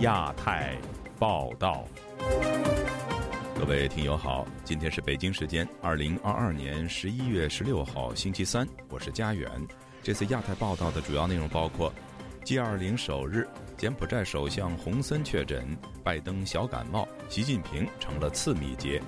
[0.00, 0.74] 亚太
[1.18, 1.84] 报道，
[3.54, 9.50] 各位听友好，今天是北京时间二零二二年十一月十六号星期三，我是佳远。
[10.02, 11.92] 这次亚太报道的主要内容包括
[12.44, 19.02] ：G 二零首日，柬埔寨首相洪森确诊，拜登小感冒，习近平成了次密接。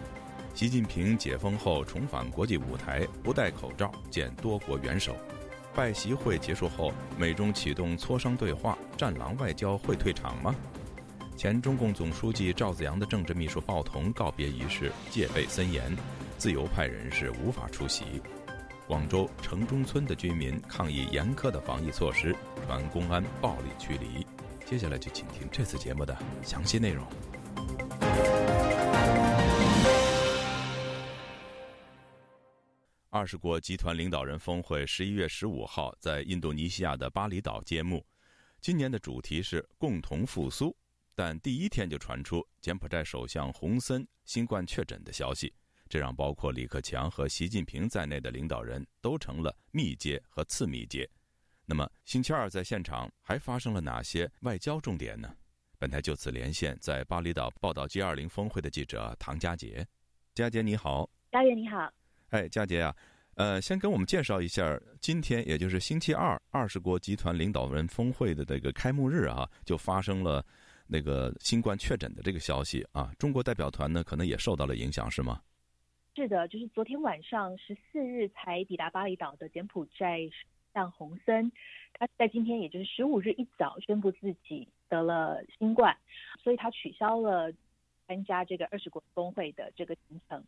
[0.53, 5.17] 习近平解封后重返国际舞台，不戴口罩见多国元首。
[5.75, 10.55] 拜习会结束后，美中启动磋商对话，战狼外交会退场吗？
[11.43, 15.93] 前中共总书记赵子阳的政治秘书鲍彤告别仪式戒备森严，
[16.39, 18.05] 自由派人士无法出席。
[18.87, 22.33] 广州城中村的居民抗议严苛的防疫措施，
[22.65, 24.25] 传公安暴力驱离。
[24.65, 27.05] 接下来就请听这次节目的详细内容。
[33.11, 38.07] 二十国集团领导人峰会十一月十五号在印度尼西亚的巴厘岛揭幕。
[38.61, 40.73] 今年的主题是共同复苏，
[41.15, 45.53] 但第一天就传出柬埔寨首相洪森新冠确诊的消息，
[45.89, 51.09] 这让包括李克强和习近平在内的领导人都成了密接和次密接。
[51.65, 55.35] 那么星期二在现场还发生了哪些外交重点呢？
[55.79, 59.87] 本台就此连线在巴厘岛报道 G20 峰会的记者唐佳杰。
[60.35, 61.93] 佳杰你好，佳杰你好。
[62.31, 62.97] 哎，佳杰啊，
[63.35, 70.45] 呃，先跟我们介绍一下，今天也就是星期二，二十国集团领导人峰会的这个开幕日啊，就发生了
[70.93, 73.11] 那个新冠确诊的这个消息啊。
[73.19, 75.41] 中国代表团呢，可能也受到了影响，是吗？
[76.15, 80.21] 是的，就是昨天晚上十四日才抵达巴厘岛的柬埔寨
[80.75, 81.51] 相洪森，
[81.95, 85.97] 他在今天也就是十五日一早宣布自己得了新冠，
[86.45, 87.51] 所以他取消了
[88.07, 90.45] 参加这个二十国峰会的这个行程。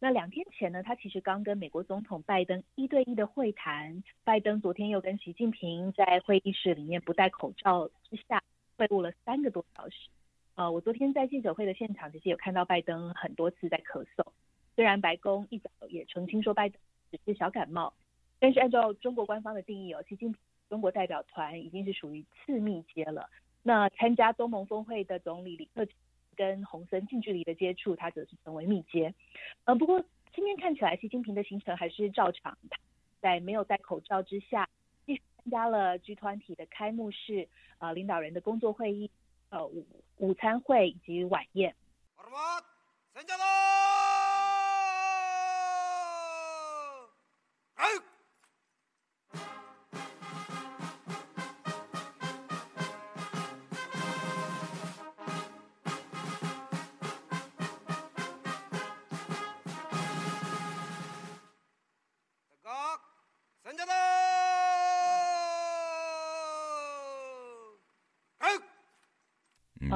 [0.00, 4.00] 那两天前呢，他其实刚跟美国总统拜登一对一的会谈。
[4.22, 8.40] 拜登昨天又跟习近平在会议室里面不戴口罩之下
[8.78, 10.08] 会晤了三个多小时。
[10.54, 14.24] 呃，我昨天在记者会的现场，其实有看到拜登很多次在咳嗽。
[14.74, 16.80] 虽然白宫一早也澄清说拜登
[17.10, 17.92] 只是小感冒，
[18.38, 23.28] 但是按照中国官方的定义哦，习近平中国代表团已经是属于次密接了。
[23.62, 25.86] 那参加东盟峰会的总理李克。
[26.36, 29.12] 跟洪森近距离的接触，他则是成为密接。
[29.64, 30.00] 呃，不过
[30.32, 32.56] 今天看起来，习近平的行程还是照常，
[33.20, 34.68] 在没有戴口罩之下，
[35.48, 37.48] 参加了 G 团体的开幕式、
[37.78, 39.10] 呃领导人的工作会议、
[39.48, 39.86] 呃午
[40.18, 41.74] 午餐会以及晚宴。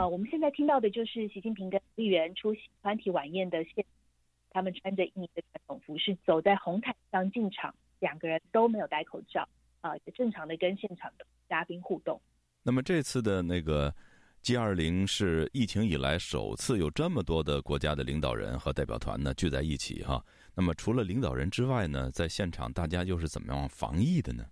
[0.02, 3.84] 呃，我们现在听到的就是习近平跟议员出席团体晚宴的现，
[4.50, 9.48] 他们穿着印尼的传统服饰走在红毯上进场，两个人都没有戴口罩，
[9.80, 12.20] 啊，正常的跟现场的嘉宾互动。
[12.64, 13.94] 那么这次的那个
[14.40, 20.20] G 二零是疫情以来首次有这么多的国家的领导人和代表团呢聚在一起哈。
[20.56, 24.44] 那么除了领导人之外呢，在现场大家又是怎么样防疫的呢？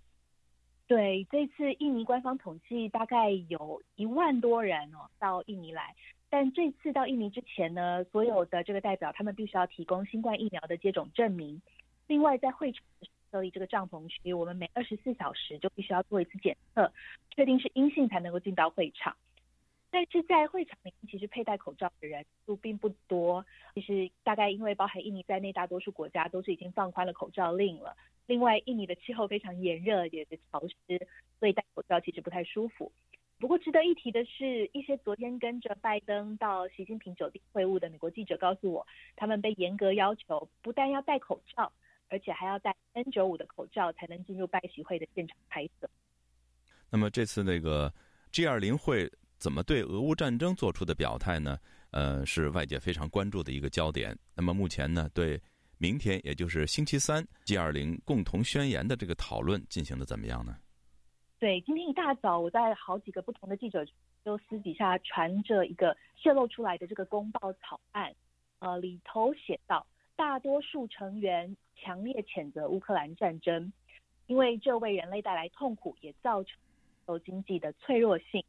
[0.91, 5.95] 对，这次印尼官方统计大概有一万多人哦到印尼来，
[6.29, 11.61] 但这次到印尼之前呢，所有的这个代表他们必须要提供新冠疫苗的接种证明。
[12.07, 12.83] 另外，在会场
[13.31, 16.91] 设立这个帐篷区，我们每二十四小时就必须要做一次检测，
[17.33, 19.15] 确定是阴性才能够进到会场。
[19.91, 23.45] 但是在会场里面，其实佩戴口罩的人数并不多。
[23.75, 27.95] 其实大概因为包含印尼在内，大多数国家都是已经放宽了口罩令了。
[28.25, 31.07] 另外，印尼的气候非常炎热，也是潮湿，
[31.39, 32.89] 所以戴口罩其实不太舒服。
[33.37, 41.69] 不过，值得一提的是，一些昨天跟着拜登到习近平酒店会晤的美国记者告诉我，他们被严格要求不但要戴口罩，
[42.07, 45.89] 而且还要戴 N95 的口罩才能进入拜习会的现场拍摄。
[46.89, 47.91] 那么，这次那个
[48.31, 49.11] G20 会
[49.41, 51.57] 怎么对俄乌战争做出的表态呢？
[51.89, 54.17] 呃，是外界非常关注的一个焦点。
[54.35, 55.41] 那么，目前呢，对。
[55.79, 60.55] 明天也就是星期三，G20 共同宣言的这个讨论进行的怎么样呢？
[61.39, 63.83] 对，今天一大早，我在好几个不同的记者
[64.23, 68.13] 都私底下传着一个泄露出来的这个公报草案，
[68.59, 69.83] 呃，里头写道，
[70.15, 73.73] 大多数成员强烈谴责乌克兰战争，
[74.27, 76.59] 因为这为人类带来痛苦，也造成
[77.05, 78.43] 欧经济的脆弱性。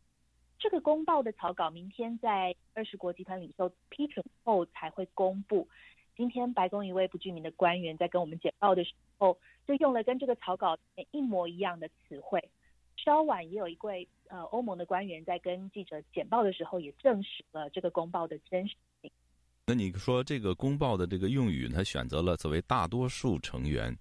[0.62, 5.69] 这个公报的草稿明天在二十国集团领袖批准后才会公布。
[6.17, 9.37] 今天白宫一位不具名的官员在跟我们简报的时候，
[9.67, 10.79] 就用了跟这个草稿
[11.11, 12.41] 一模一样的词汇，
[12.97, 19.11] 稍晚也有一位呃欧盟的官员在跟记者简报的时候，也证实了这个公报的真实性。
[19.67, 23.93] 那你说这个公报的这个用语，他选择了作为大多数成员，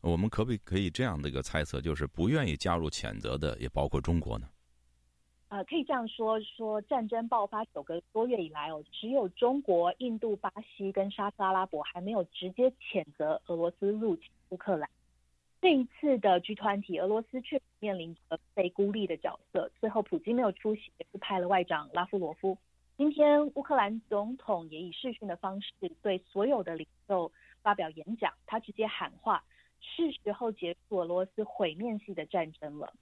[0.00, 4.48] 我们可不可以这样的一个猜测，就是不愿意加入谴责的，也包括中国呢？
[5.54, 14.90] 呃，可以这样说，说战争爆发九个多月以来哦，只有中国、印度、巴西跟沙特阿拉伯还没有直接谴责俄罗斯入侵乌克兰。
[15.62, 19.70] 这一次的 G 团体，俄罗斯却面临着被孤立的角色。
[19.78, 22.58] 最后，普京没有出席，是派了外长拉夫罗夫。
[22.96, 25.72] 今天，乌克兰总统也以视讯的方式
[26.02, 27.30] 对所有的领袖
[27.62, 29.44] 发表演讲，他直接喊话：
[29.78, 32.92] 是时候结束俄罗斯毁灭性的战争了。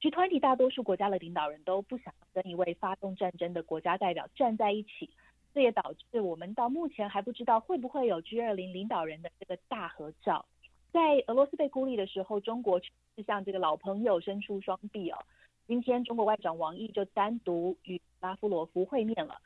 [0.00, 5.10] G 团体大多数国家的领导人都不想跟一位发动战争的国家代表站在一起，
[5.52, 10.46] 这也导致我们到目前还不知道会不会有 G 二零领导人的这个大合照。
[10.90, 12.88] 在俄罗斯被孤立的时候，中国是
[13.26, 15.18] 向这个老朋友伸出双臂哦。
[15.66, 19.36] 今天，中国外长王毅就单独与拉夫罗夫会面了。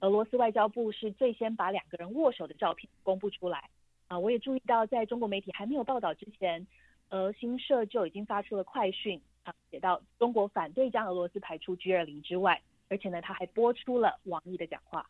[0.00, 3.68] 俄罗斯外交部是最先把两个人握手的照片公布出来
[4.08, 4.18] 啊！
[4.18, 6.66] 我也注意到，在中国媒体还没有报道之前，
[7.10, 9.20] 俄新社就已经发出了快讯。
[9.42, 15.08] 啊，写到中国反对将俄罗斯排除 G 二零之外，而且呢，他还播出了王毅的讲话。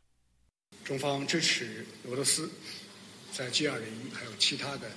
[0.84, 2.48] 中方支持俄罗斯
[3.32, 4.88] 在 G 二零还有其他的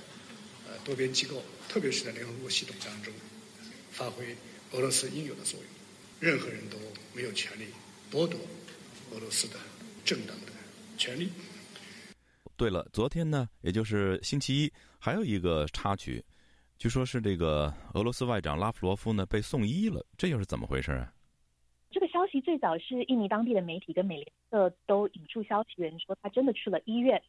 [0.68, 3.12] 呃多边机构，特别是在联合国系统当中，
[3.90, 4.36] 发挥
[4.72, 5.68] 俄罗斯应有的作用。
[6.20, 6.78] 任何人都
[7.12, 7.66] 没有权利
[8.10, 8.38] 剥夺
[9.12, 9.56] 俄罗斯的
[10.04, 10.52] 正当的
[10.96, 11.28] 权利。
[12.56, 16.24] 对了，昨天呢，也就是星期一，还有一个插曲。
[16.78, 21.12] 据说是这个俄罗斯外长拉夫罗夫呢被送医了，这又是怎么回事啊？
[21.90, 27.22] 这个消息最早是印尼当地的媒体跟美联社都引述消息源说他真的去了医院。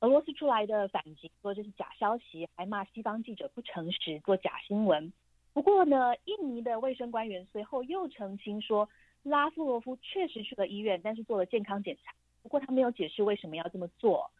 [0.00, 5.12] 俄罗斯出来的反击说这是假消息，还骂西方记者不诚实，做假新闻。
[5.52, 8.88] 不过呢，印尼的卫生官员随后又澄清说，
[9.22, 12.12] 拉夫罗夫确实去了医院，但是做了健康检查。
[12.42, 14.30] 不过他没有解释为什么要这么做。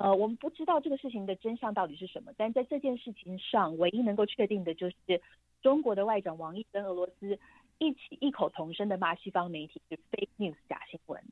[0.00, 4.96] 呃，我们不知道这个事情的真相到底是什么，但在这件事情上，唯一能够确定的就是
[5.60, 7.38] 中国的外长王毅跟俄罗斯
[7.78, 11.22] 一起异口同声的骂西方媒体是 fake news 假新闻。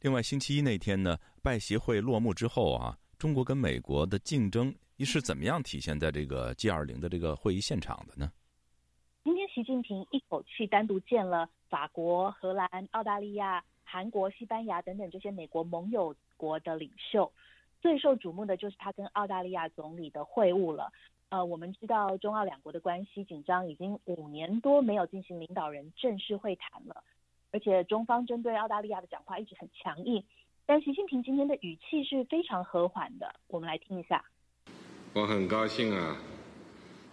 [0.00, 8.30] 另外，星期一那天呢，拜协会落幕之后啊，中国跟美国的竞争是怎么样体现在这个 G 二零的这个会议现场的呢？
[9.54, 13.62] 习近平一口气单独见了法国、荷兰、澳大利亚。
[13.84, 17.30] 韩国、西班牙等等这些美国盟友国的领袖，
[17.82, 20.90] 最受瞩目的就是他跟澳大利亚总理的会晤了。
[21.28, 27.04] 呃，我们知道中澳两国的关系紧张，已经五年多没有进行领导人正式会谈了。
[27.50, 30.24] 而且中方针对澳大利亚的讲话一直很强硬，
[30.64, 33.34] 但习近平今天的语气是非常和缓的。
[33.48, 34.24] 我们来听一下。
[35.12, 36.16] 我很高兴啊，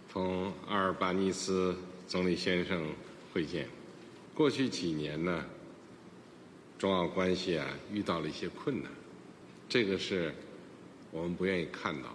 [0.08, 1.76] 同阿尔巴尼斯
[2.10, 2.92] 总理先生
[3.32, 3.68] 会见。
[4.34, 5.46] 过去几年呢？
[6.76, 8.90] 中澳关系啊，遇到了一些困难，
[9.68, 10.34] 这个是
[11.12, 12.08] 我们不愿意看到，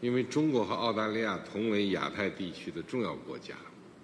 [0.00, 3.54] 因为中国和澳大利亚同为亚太地区的重要国家，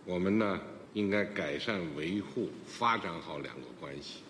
[0.05, 0.61] 我们呢
[0.93, 4.23] 应该改善、维护、发展好两个关系。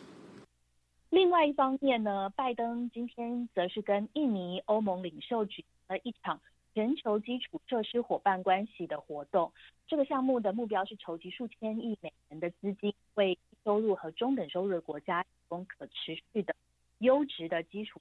[1.11, 6.41] 另外一方面呢，拜登今天则是跟印尼、欧盟领袖举行了一场
[6.75, 9.53] 全球基础设施伙伴关系的活动。
[9.87, 15.29] 这个项目的目标是筹集数千亿美元的资金，为收入和中等收入的国家提。
[15.51, 16.55] 供可持续的
[16.99, 18.01] 优质的基础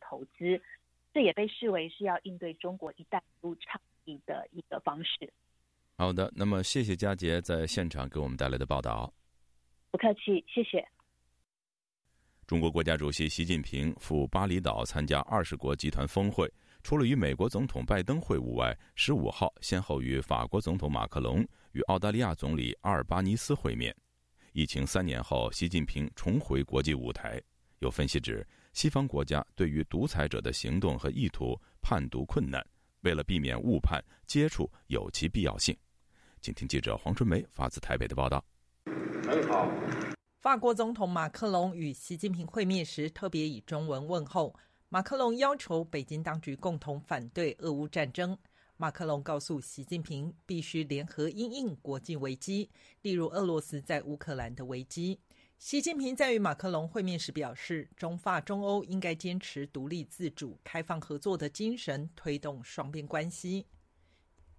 [0.00, 0.62] 投资，
[1.12, 5.28] 这也被视为是要应对中国“一带一路”倡议的一个方式。
[5.96, 9.12] 好的，那么谢谢佳杰在现场给我们带来的报道。
[9.90, 10.86] 不客气，谢谢。
[12.46, 16.48] 中国国家主席习近平赴巴厘岛参加二十国集团峰会，
[16.84, 23.92] 除了与美国总统拜登会晤外，十五号先后与法国总统马克龙与澳大利亚总理阿尔巴尼斯会面。
[24.52, 27.40] 疫情三年后，习近平重回国际舞台。
[27.78, 32.62] 有分析指，西方国家对于独裁者的行动和意图判读困难，
[33.00, 35.74] 为了避免误判，接触有其必要性。
[36.42, 38.44] 请听记者黄春梅发自台北的报道。
[39.26, 39.66] 很好。
[40.38, 44.54] 法国总统马克龙与习近平会面时，特别以中文问候。
[44.94, 48.38] 马克龙要求北京当局共同反对俄乌战争。
[48.76, 52.70] 马克龙告诉习近平，必须联合应应国际危机，
[53.02, 55.18] 例如俄罗斯在乌克兰的危机。
[55.58, 63.66] 习近平在与马克龙会面时表示，中法中欧应该坚持独立自主、开放合作的精神，推动双边关系。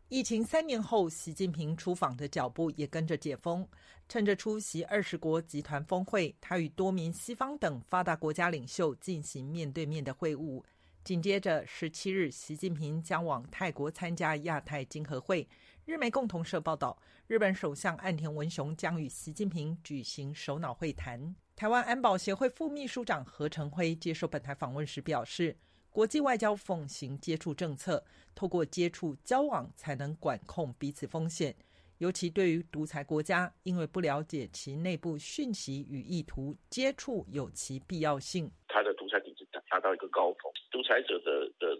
[0.07, 3.67] 疫情三年后，习近平出访的脚步也跟着解封。
[4.07, 10.63] 趁着出席二十国集团峰会，他与多名西方等发达国家领袖进行面对面的会晤。
[11.03, 15.47] 紧接着，十七日，习近平将往泰国参加亚太经合会，
[15.85, 16.95] 日媒共同社报道，
[17.25, 21.35] 日本首相岸田文雄将与习近平举行首脑会谈。
[21.55, 25.57] 台湾安保协会副秘书长何成辉接受本台访问时表示，
[25.95, 28.03] 国际外交奉行接触政策，
[28.35, 31.55] 透过接触交往才能管控彼此风险。
[31.99, 38.51] 尤其对于独裁国家，因为不了解其内部讯息与意图，接触有其必要性。
[38.67, 41.79] 他的独裁体制达到一个高峰，独裁者的的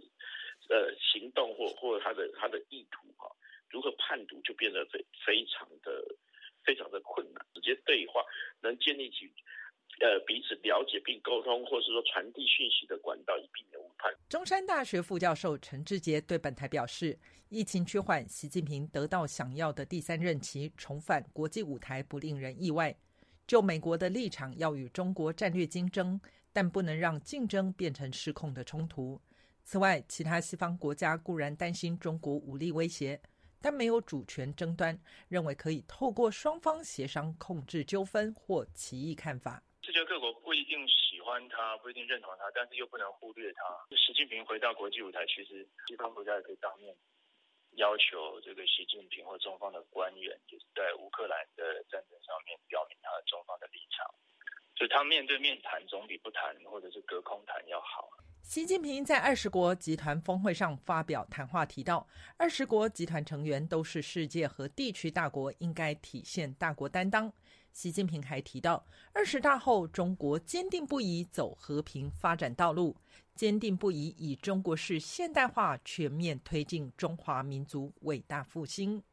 [0.69, 3.29] 呃行动或或他的他的意图哈。
[3.69, 5.91] 如何判读就变得非非常的
[6.63, 8.23] 非常的困难，直接对话
[8.61, 9.29] 能建立起
[9.99, 14.13] 呃彼此了解并沟通，或是说传递讯息的管道，以避免误判。
[14.27, 17.17] 中山大学副教授陈志杰对本台表示，
[17.49, 22.95] 疫情趋缓，习近平得到想要的第三任期重返国际舞台不令人意外。
[23.47, 26.19] 就美国的立场，要与中国战略竞争，
[26.51, 29.21] 但不能让竞争变成失控的冲突。
[29.63, 33.21] 此外，其他西方国家固然担心中国武力威胁。
[33.61, 34.95] 但没有主权争端，
[35.27, 39.63] 认为可以透过双方协商控制纠纷或歧义看法。
[39.85, 43.61] 世界各国不一定喜欢他，不一定认同他，但是又不能忽略他。
[43.95, 46.91] 习近平回到国际舞台，其实西方国家也可以当面
[47.77, 54.09] 要求这个习近平或中方的官员，就是在乌克兰的战争上面表明他的中方的立场。
[54.75, 58.09] 所以他面对面谈总比不谈或者是隔空谈要好。
[58.41, 67.31] 习近平在二十国集团峰会上发表谈话，提到二十国集团成员都是世界和地区大国，应该体现大国担当。
[67.75, 72.95] 习近平还提到，二十大后，中国坚定不移走和平发展道路，
[73.35, 79.03] 坚定不移以中国式现代化全面推进中华民族伟大复兴。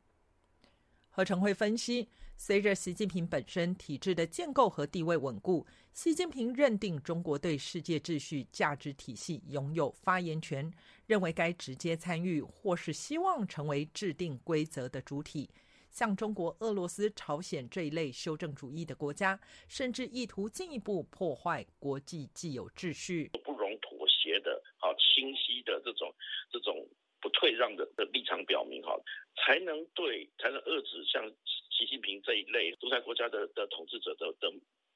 [1.11, 2.09] 何成会分析。
[2.37, 10.73] 随着习近平本身体制的建构和地位稳固，习近平认定中国对世界秩序价值体系拥有发言权，
[11.07, 15.50] 认为该直接参与或是希望成为制定规则的主体。
[15.92, 26.12] 像中国、俄罗斯、朝鲜这一类修正主义的国家，甚至意图进一步破坏国际既有秩序，不容妥协的、好清晰的这种
[26.50, 26.88] 这种
[27.20, 28.99] 不退让的的立场表明，哈，
[29.37, 31.30] 才能对才能遏制像。
[31.72, 34.49] 习近平这一类独裁国家的的统治者的的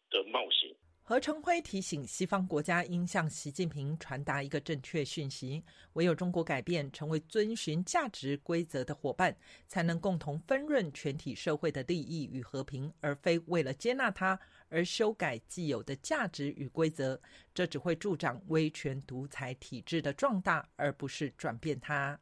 [0.08, 0.70] 的冒险。
[1.08, 9.32] 何成辉提醒西方国家应向习近平传达一个正确讯息：唯有中国改变，成为遵循价值规则的伙伴，
[9.68, 14.36] 才能共同分润全体社会的利益与和平，而非为了接纳它
[14.68, 17.20] 而修改既有的价值与规则。
[17.54, 22.18] 这只会助长威权独裁体制的壮大，而不是转变它。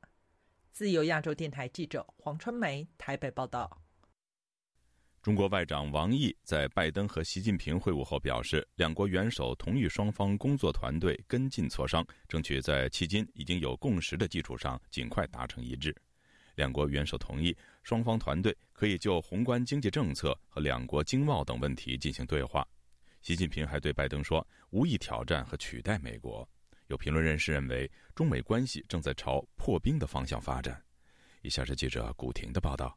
[0.73, 3.84] 自由亚洲电台记者黄春梅台北报道。
[5.25, 15.97] 中国外长王毅在拜登和习近平会晤后表示，两国元首同意双方工作团队跟进磋商，争取在迄今已经有共识的基础上尽快达成一致。
[16.57, 22.63] 两国元首同意，双方团队可以就宏观经济政策和两国经贸等问题进行对话。
[23.23, 26.47] 习近平还对拜登说，无意挑战和取代美国。
[26.89, 30.79] 有评论人士认为，中美关系正在朝破冰的方向发展。
[31.41, 32.95] 以下是记者古婷的报道。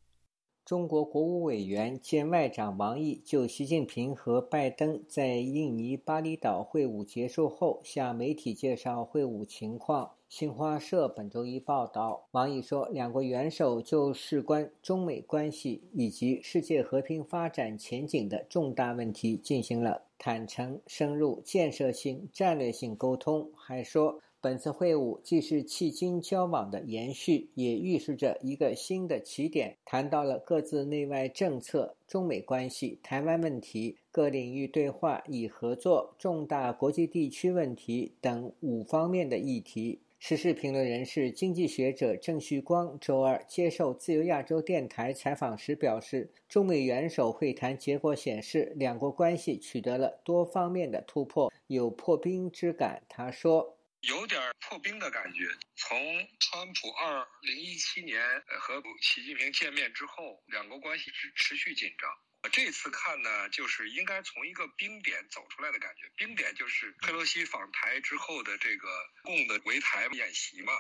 [0.67, 10.12] 中国国务委员兼外长王毅就习近平和拜登在印尼巴厘岛会晤结束后向媒体介绍会晤情况。
[10.27, 23.50] 新华社本周一报道，王毅说，两国元首就事关中美关系以及世界和平发展前景的重大问题进行了坦诚、深入、建设性、战略性沟通。
[23.55, 24.19] 还说。
[24.48, 29.75] 本次会晤既是迄今交往的延续，也预示着一个新的起点。
[29.84, 40.00] 谈到了各自内外政策、中美关系、台湾问题、各领域对话与合作、重大国际地区问题等五方面的议题。
[40.18, 53.01] 时事评论人士、经济学者郑旭光周二接受自由亚洲电台采访时表示，中美元首会谈结果显示，两国关系取得了多方面的突破，有破冰之感。
[53.10, 53.74] 他说。
[54.08, 55.50] 有点破冰的感觉。
[55.76, 62.10] 从川普二零一七年和习近平见面之后，两国关系持持续紧张。
[62.50, 66.10] 这次看呢，就是应该从一个冰点走出来的感觉。
[66.16, 68.88] 冰点就是佩洛西访台之后的这个
[69.24, 70.72] 共的围台演习嘛。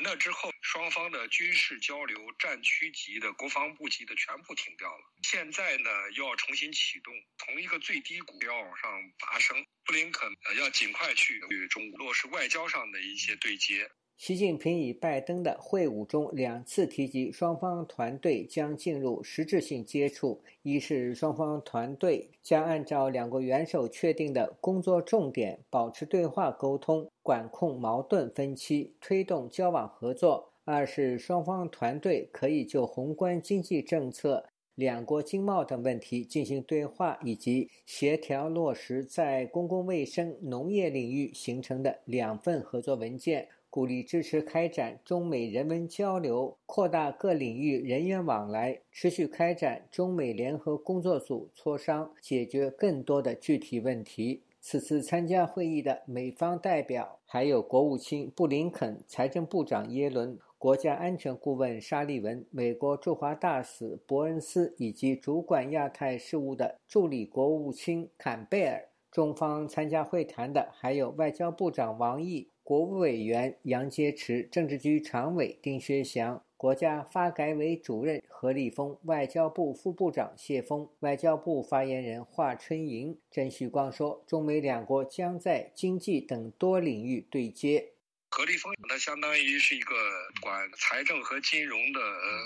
[0.00, 5.12] 那之后，双方的军事交流、战区级的、国防部级的全部停掉了。
[5.22, 9.66] 现在呢，又要重新启动，从一个最低谷要往上拔升。
[9.84, 10.28] 布林肯
[10.58, 13.90] 要尽快去与中国落实外交上的一些对接。
[14.18, 20.40] 习近平与拜登的会晤中两次提及，双方团队将进入实质性接触。
[20.62, 34.44] 一是双方团队将按照两国元首确定的工作重点，保持对话沟通，管控矛盾分歧，推动交往合作；二是双方团队可以就宏观经济政策、
[34.74, 43.46] 两国经贸等问题进行对话，以及协调落实在公共卫生、农业领域形成的两份合作文件。
[43.70, 54.42] 鼓励支持开展中美人文交流，扩大各领域人员往来，持续开展中美联合工作组磋商，解决更多的具体问题。
[54.60, 68.88] 此次参加会议的美方代表还有国务卿布林肯、财政部长耶伦、国家安全顾问沙利文、美国驻华大使伯恩斯以及主管亚太事务的助理国务卿坎贝尔。
[69.10, 72.50] 中方参加会谈的还有外交部长王毅。
[72.68, 87.94] 国务委员杨洁篪、政治局常委丁薛祥、国家发改委主任何立峰、外交部副部长谢峰、外交部发言人华春莹、郑旭光说：“中美两国将在经济等多领域对接。”
[88.28, 89.94] 何立峰他相当于是一个
[90.42, 92.00] 管财政和金融的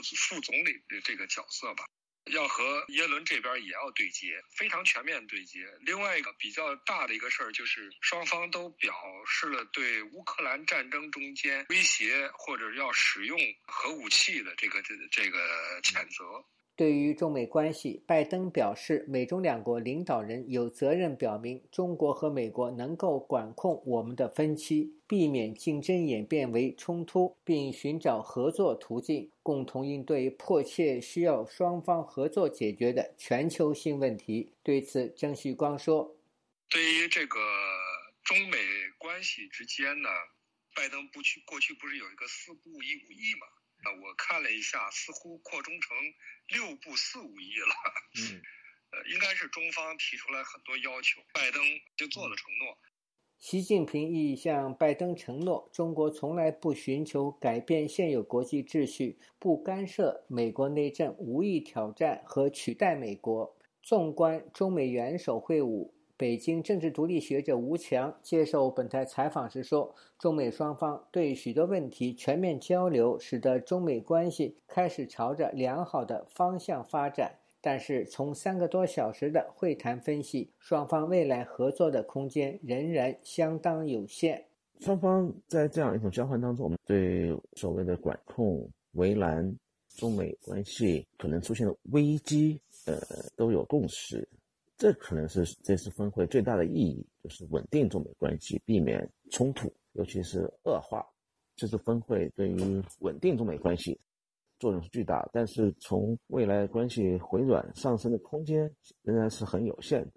[0.05, 1.85] 副总理的这个角色吧。
[2.33, 5.61] 要和耶伦这边也要对接，非常全面对接。
[5.87, 8.93] 另外一个比较大的一个事儿就是，双方都表
[9.27, 15.39] 示了对乌克兰战争中间威胁或者要使用核武器的这个这这个
[15.83, 16.45] 谴责。
[16.75, 34.55] 对于中美关系，拜登表示，美中两国领导人有责任表明，中国和美国能够管控我们的分歧，避免竞争演变为冲突，并寻找合作途径，共同应对迫切需要双方合作解决的全球性问题。
[34.63, 36.17] 对此，郑旭光说
[36.71, 37.39] ：“对于这个
[38.25, 38.57] 中美
[38.97, 40.09] 关系之间呢，
[40.75, 43.47] 拜登不去过去不是有一个四不一无意吗？”
[43.85, 45.95] 啊，我看了一下，似乎扩充成
[46.49, 47.75] 六步四五亿了。
[48.17, 48.41] 嗯，
[48.93, 51.63] 呃，应该是中方提出来很多要求，拜登
[51.99, 52.79] 就做了承诺。
[53.43, 63.53] 习近平亦向拜登承诺，中国从来不寻求改变现有国际秩序，不干涉美国内政，无意挑战和取代美国。
[63.83, 65.89] 纵观中美元首会晤。
[66.17, 77.41] 北京政治独立学者吴强接受本台采访时说：“中美双方对许多问题全面交流，使得中美关系开始朝着良好的方向发展。
[77.65, 84.45] 但是，从三个多小时的会谈分析，双方未来合作的空间仍然相当有限。
[84.81, 89.49] 双方在这样一种交换当中，我们对所谓的管控、围栏
[89.97, 93.01] 中美关系可能出现的危机，呃，
[93.37, 94.29] 都有共识。”
[94.77, 101.07] 这可能是这次峰会最大的意义，就是稳定中美关系，避免冲突，尤其是恶化。
[101.55, 103.97] 这次峰会对于稳定中美关系
[104.63, 108.71] 作用是巨大，但是从未来关系回软上升的空间
[109.03, 110.13] 仍然是很有限的。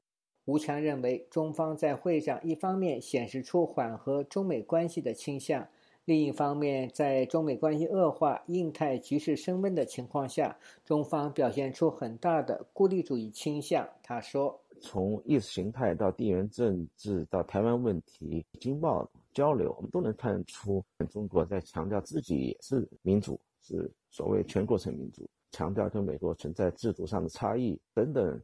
[0.46, 5.68] 吴强认为，中方在会上一方面显示出缓和中美关系的倾向。
[6.04, 13.90] 另一方面，在中美关系恶化、印太局势升温的情况下，中方表现出很大的孤立主义倾向。
[14.04, 28.42] 他说：“从意识形态到地缘政治到台湾问题、经贸交流，我们都能看出中国在强调自己也是民主，是所谓全过程民主，强调跟美国存在制度上的差异等等。”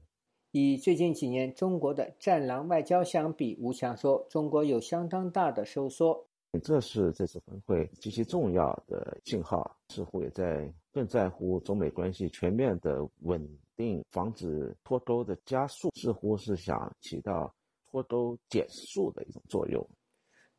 [0.51, 6.27] 以最近几年中国的“战狼外交”相比，吴强说：“中国有相当大的收缩。”
[6.61, 13.41] 这是这次峰会极其重要的信号，似乎也在更在乎中美关系全面的稳
[13.77, 17.53] 定，防止脱钩的加速，似乎是想起到
[17.89, 19.81] 脱钩减速的一种作用。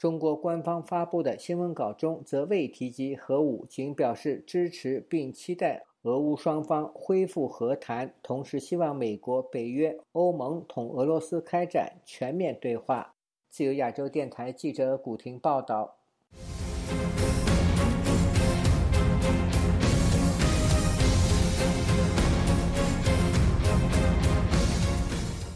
[0.03, 13.15] 中国官方发布的新闻稿中则未提及核武，仅表示支持并期待俄乌双方恢复和谈，同时希望美国、北约、欧盟同俄罗斯开展全面对话。
[13.49, 15.95] 自由亚洲电台记者古婷报道：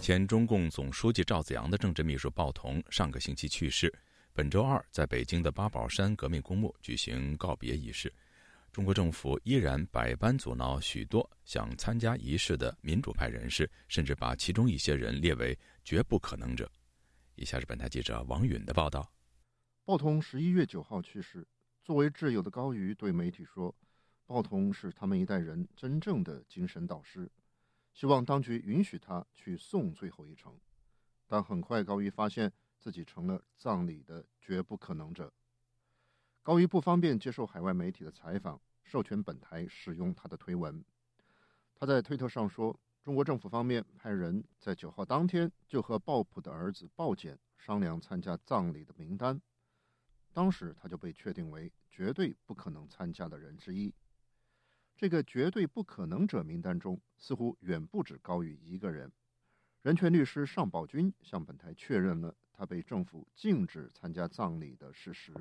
[0.00, 3.92] 前中共总书记赵子阳的政治秘书鲍同上个星期去世，
[4.36, 8.12] 本周二在北京的八宝山革命公墓举行告别仪式。
[8.70, 16.70] 中国政府依然百般阻挠许多想参加仪式的民主派人士，甚至把其中一些人列为绝不可能者。
[17.36, 19.10] 以下是本台记者王允的报道。
[19.86, 21.48] 鲍同十一月九号去世。
[21.82, 23.74] 作为挚友的高瑜对媒体说
[24.26, 27.30] ：“鲍同是他们一代人真正的精神导师，
[27.94, 30.54] 希望当局允许他去送最后一程。”
[31.26, 32.52] 但很快，高瑜发现
[32.86, 35.32] 自己成了葬礼的绝不可能者。
[36.44, 40.84] 高于不方便接受海外媒体的采访，授权本台使用他的推文。
[41.74, 42.78] 他在推特上说。
[43.02, 49.40] 中国政府方面派人在九号当天就和鲍普的儿子鲍简商量参加葬礼的名单，
[50.32, 53.94] 当时他就被确定为绝对不可能参加的人之一。
[54.96, 59.12] 这个绝对不可能者名单中，似乎远不止高宇一个人。
[59.82, 65.32] 人权律师尚宝军向本台确认了他被政府禁止参加葬礼的事实。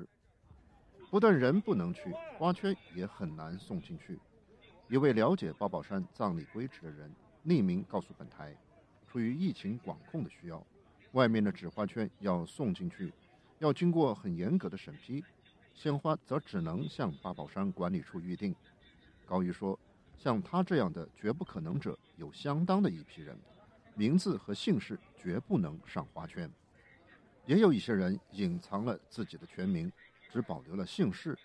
[1.10, 4.18] 不但人不能去，花圈也很难送进去。
[4.88, 7.10] 一位了解八宝山葬礼规制的人
[7.44, 8.56] 匿名告诉本台，
[9.06, 10.64] 出于疫情管控的需要，
[11.12, 13.12] 外面的纸花圈要送进去，
[13.60, 15.24] 要经过很严格的审批，
[15.72, 18.54] 鲜花则只能向八宝山管理处预定。
[19.24, 19.78] 高瑜说
[20.18, 23.36] ：“像他这样的绝不可能者有相当的一批人，
[23.94, 26.50] 名字和姓氏绝不能上花圈。
[27.46, 29.90] 也有一些人隐藏了自己的全名，
[30.32, 31.38] 只保留了姓氏，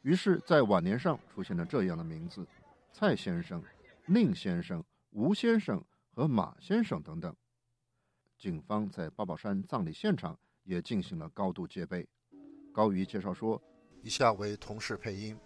[0.00, 2.46] 于是，在晚年上出现了这样的名字：
[2.92, 3.62] 蔡先生、
[4.06, 5.82] 宁先生、吴先生
[6.14, 7.34] 和马先生等等。”
[8.38, 12.08] 警方在八宝山葬礼现场也进行了高度戒备。
[12.72, 13.62] 高瑜介绍说
[14.02, 15.36] ：“以下为同事配音。”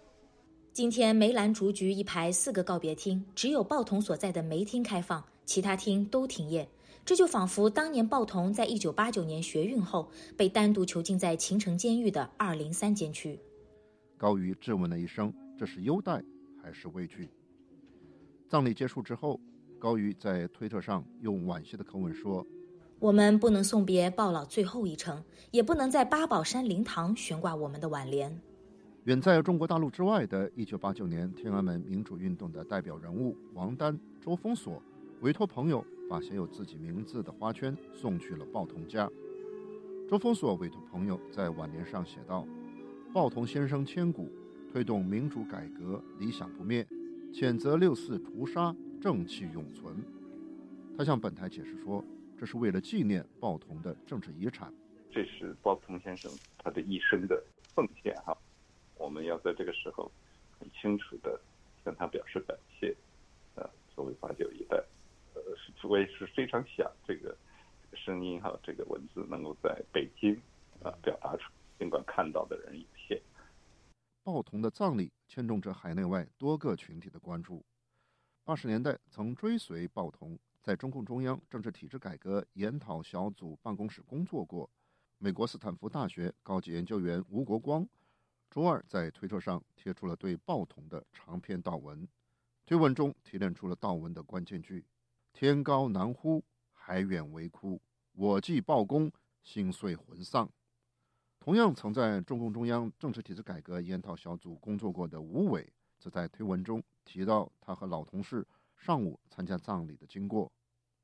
[0.71, 6.67] 今天梅兰竹菊一排四个告别厅，只有报童所在的梅厅开放，其他厅都停业。
[7.07, 13.39] 这就仿佛当年鲍童在一九八九年学运后被单独囚禁在秦城监狱的二零三监区。
[14.17, 16.21] 高瑜质问了一声：“这是优待
[16.61, 17.29] 还是畏惧？”
[18.49, 19.39] 葬礼结束之后，
[19.79, 22.45] 高瑜在推特上用惋惜的口吻说
[22.99, 28.37] ：“我们不能送别鲍老最后一程，也不能在八宝山灵堂悬挂我们的挽联。”
[29.05, 34.83] 远在中国大陆之外的1989年天安门民主运动的代表人物王丹、周峰所
[35.21, 39.09] 委托朋友把写有自己名字的花圈送去了鲍童家。
[40.09, 42.47] 周峰所委托朋友在挽联上写道
[43.13, 44.29] ：“鲍童先生千古，
[44.71, 46.87] 推动民主改革理想不灭，
[47.33, 49.97] 谴责六四屠杀正气永存。”
[50.97, 52.03] 他向本台解释说
[52.39, 54.73] ：“这是为了纪念鲍童的政治遗产，
[55.11, 57.43] 这是鲍童先生他的一生的
[57.75, 58.37] 奉献。”哈。
[58.99, 60.11] 我们要在这个时候
[60.57, 61.39] 很清楚的
[61.85, 62.95] 向他表示感谢，
[63.53, 64.83] 呃，作为八九一代，
[65.83, 67.37] 我也是非常想这个
[67.93, 70.33] 声音哈，这个文字能够在北京
[70.83, 73.21] 啊表达出，尽管看到的人有限。
[74.23, 77.63] 鲍童的葬礼牵动着海内外多个群体的关注。
[78.43, 84.69] 八十年代曾追随鲍童在中共中央政治体制改革研讨小组办公室工作过，
[85.17, 87.87] 美国斯坦福大学高级研究员吴国光。
[88.49, 92.07] 周二在推特上贴出了对鲍童的长篇悼文，
[92.65, 94.85] 推文中提炼出了悼文的关键句
[95.39, 97.79] ：“天高难呼，海远为哭，
[98.13, 99.11] 我既报功，
[99.43, 100.51] 心碎魂丧。”
[101.39, 110.51] 同样曾在中共中央政治体制改革研讨小组工作过的吴伟，则在推文中提到他和老同事上午参加葬礼的经过。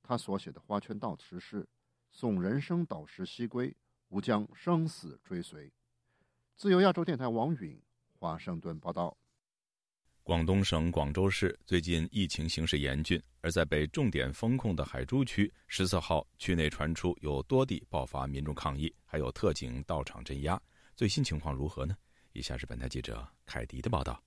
[0.01, 1.69] 他所写的花圈悼词是
[2.11, 5.71] ：“送人生导师西归，吾将生死追随。”
[6.57, 7.79] 自由亚洲电台王允
[8.17, 9.15] 华盛顿报道：
[10.25, 20.57] 广东省广州市最近疫情形势严峻，而在被重点封控的海珠区，十四号区内传出有多地爆发民众抗议，还有特警到场镇压。
[20.95, 21.93] 最新情况如何呢？
[22.31, 24.23] 以下是本台记者凯迪的报道。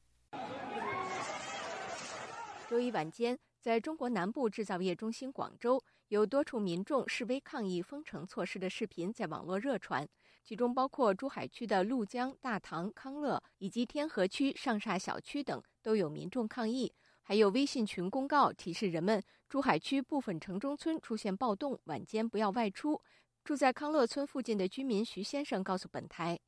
[2.68, 10.08] 周一晚间，在中国南部制造业中心广州，有多处民众示威抗议封城措施的视频在网络热传。
[10.44, 16.94] 其中包括珠海区的鹭江、大塘、康乐以及天河区上沙小区等，都有民众抗议。
[17.24, 23.02] 还有微信群公告提示人们，珠海区部分城中村出现暴动，晚间不要外出。
[23.42, 26.38] 住在康乐村附近的居民徐先生告诉本台：“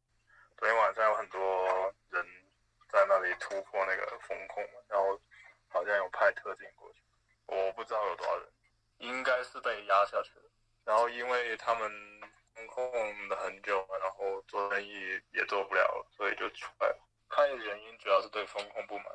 [0.56, 1.40] 昨天晚上有很多
[2.10, 2.24] 人
[2.88, 5.20] 在那里突破那个风控，然后
[5.66, 7.00] 好像有派特警过去，
[7.48, 8.48] 我不知道有多少人，
[8.98, 10.44] 应该是被压下去了。
[10.84, 11.90] 然后因为他们。”
[12.58, 14.90] 封控了很久，然后做生意
[15.32, 16.98] 也做不了，所以就出来了。
[17.28, 19.06] 看原因主要是对风控不满。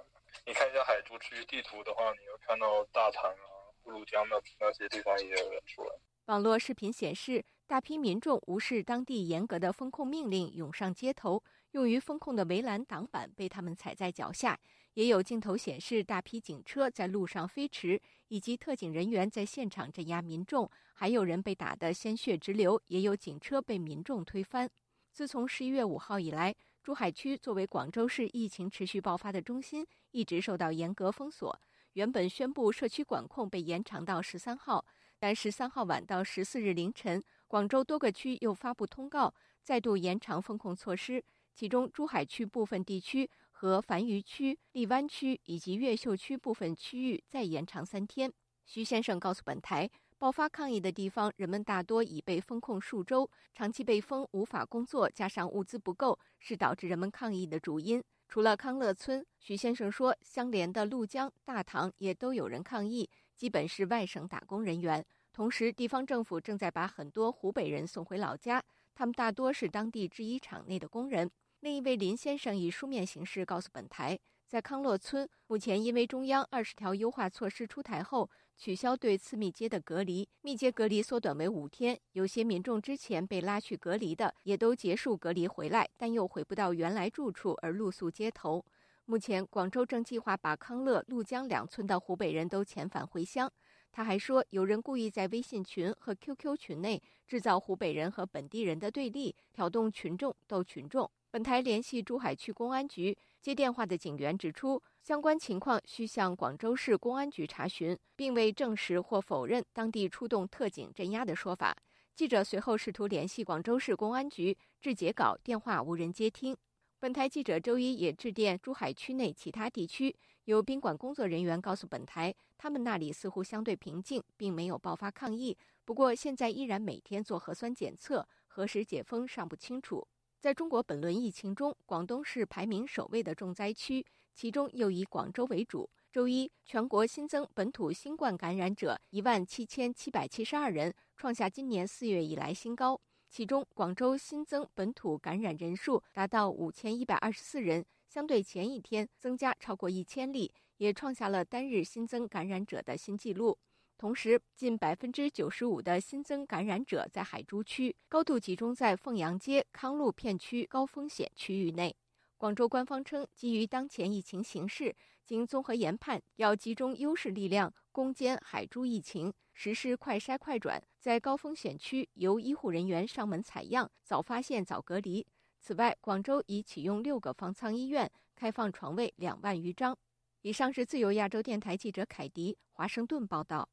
[0.45, 3.45] 你看一下海珠区地图的话，你会看到大潭啊、
[3.83, 5.93] 呼噜江那那些地方也有人出来。
[6.27, 14.57] 网络视频显示，大批民众无视当地严格的风控命令，涌上街头，用于风控的围栏挡板被他们踩在脚下。
[14.95, 24.69] 也有镜头显示，大批警车在路上飞驰，以及特警人员在现场镇压民众，还有人被打得鲜血直流，也有警车被民众推翻。
[25.11, 31.59] 自从十一月五号以来，珠海区作为广州市疫情持续爆发的中心，一直受到严格封锁。
[31.93, 34.85] 原本宣布社区管控被延长到十三号，
[35.17, 41.23] 但十三号晚到十四日凌晨，广州多个区又发布通告，再度延长封控措施。
[41.55, 43.29] 其中，珠海区部分地区。
[43.63, 48.29] 和番禺区、荔湾区以及越秀区部分区域再延长三天。
[48.65, 58.03] 徐先生告诉本台，爆发抗议的地方，人们大多已被封控数周，长期被封无法工作，加上物资不够，是导致人们抗议的主因。
[58.27, 65.05] 除了康乐村，徐先生说，相连的陆江、大塘也都有人抗议，基本是外省打工人员。
[65.31, 68.61] 同时，地方政府正在把很多湖北人送回老家，
[68.93, 71.31] 他们大多是当地制衣厂内的工人。
[71.63, 81.97] 另一位林先生以书面形式告诉本台，在康乐村，目前因为中央二十条优化措施出台后，取消对次密接的隔离，密接隔离缩短为五天。
[82.11, 88.65] 有些民众之前被拉去隔离的，也都结束隔离回来，但又回不到原来住处而露宿街头。
[89.05, 93.49] 目前，广州正计划把康乐、陆江两村的湖北人都遣返回乡。
[93.89, 101.09] 他还说，有人故意在微信群和 QQ 群内制造湖北人和本地人的对立，挑动群众斗群众。
[101.33, 111.75] 本台联系珠海区公安局接电话的警员指出，相关情况需向广州市公安局查询，并未证实或否认当地出动特警镇压的说法。
[112.15, 116.55] 记者随后试图联系广州市公安局，致截稿，电话无人接听。
[116.99, 125.57] 本台记者周一也致电珠海区内其他地区，有宾馆工作人员告诉本台，他们那里似乎相对平静，并没有爆发抗议。
[125.83, 130.07] 不过现在依然每天做核酸检测，何时解封尚不清楚。
[130.43, 135.89] 在中国本轮疫情中，广东是排名首位的重灾区，其中又以广州为主。
[136.11, 142.99] 周一，全国新增本土新冠感染者一万七千七百七十二人，创下今年四月以来新高。
[143.29, 153.57] 其中，广州新增本土感染人数达到五千一百二十四人，相对前一天增加超过一千例，也创下了单日新增感染者的新纪录。
[154.03, 161.95] 同时，近百分之九十五的新增感染者在海珠区，高度集中在凤阳街、康路片区高风险区域内。
[162.35, 175.25] 广州官方称，基于当前疫情形势，经综合研判，要集中优势力量攻坚海珠疫情，实施快筛快转，在高风险区由医护人员上门采样，早发现早隔离。
[175.61, 179.97] 此外，广州已启用六个方舱医院，开放床位两万余张。
[180.41, 183.69] 以上是自由亚洲电台记者凯迪华盛顿报道。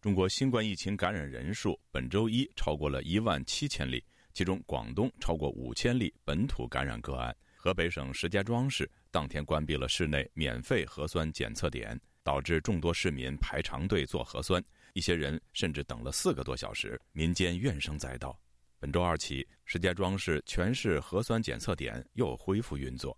[0.00, 7.36] 中国新冠疫情感染人数本周一超过了一万七千例，其中广东超过五千例本土感染个案。
[7.54, 18.34] 河北省石家庄市当天关闭了市内免费核酸检测点，导致众多市民排长队做核酸，一些人甚至等了四个多小时，民间怨声载道。
[18.78, 23.14] 本周二起，石家庄市全市核酸检测点又恢复运作。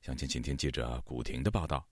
[0.00, 1.86] 详情，请听记者古婷的报道。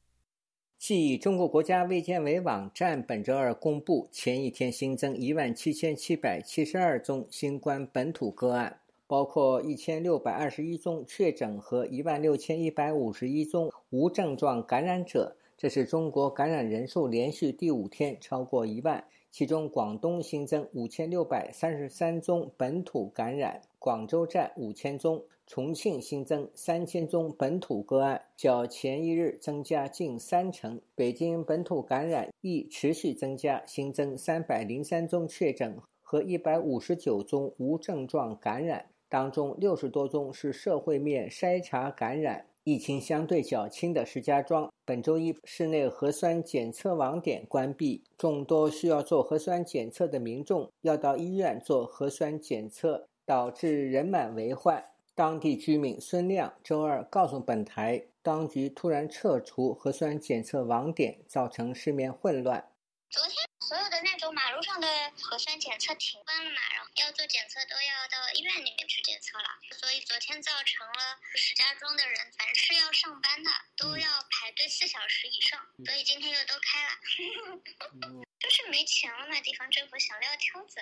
[0.85, 15.37] 继中国国家卫健委网站本周二公布，前一天新增一万七千七百七十二宗新冠本土个案，包括一千六百二十一宗确诊和一万六千一百五十一宗无症状感染者。
[15.57, 19.05] 这是中国感染人数连续第五天超过一万。
[19.31, 25.25] 其中，广东新增五千六百三十三宗本土感染，广州站五千宗。
[25.45, 30.81] 重庆新增三千宗本土个案，较前一日增加近三成。
[30.95, 42.47] 北京本土感染亦持续增加，新增三百零三宗确诊和一百五十九宗无症状感染，当中六十多宗是社会面筛查感染。
[42.65, 54.91] 疫情相对较轻的石家庄，本周一室内核酸检测网点关闭，众多需要做核酸检测的民众要到医院做核酸检测，导致人满为患。
[55.15, 62.73] 当地居民孙亮周二告诉本台，当局突然撤除核酸检测网点，造成市面混乱。
[63.11, 64.89] 昨天所有的那种马路上的
[65.21, 69.45] 核酸检测停关了嘛，然后要做检测都要到医院里面去检测了，
[69.77, 80.81] 所以昨天造成了石家庄的人凡是要上班的都要排队四小时以上，所以今天又都开了， 就是没钱了嘛，地方政府想撂挑子，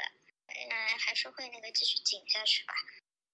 [0.50, 2.74] 嗯，还是会那个继续紧下去吧。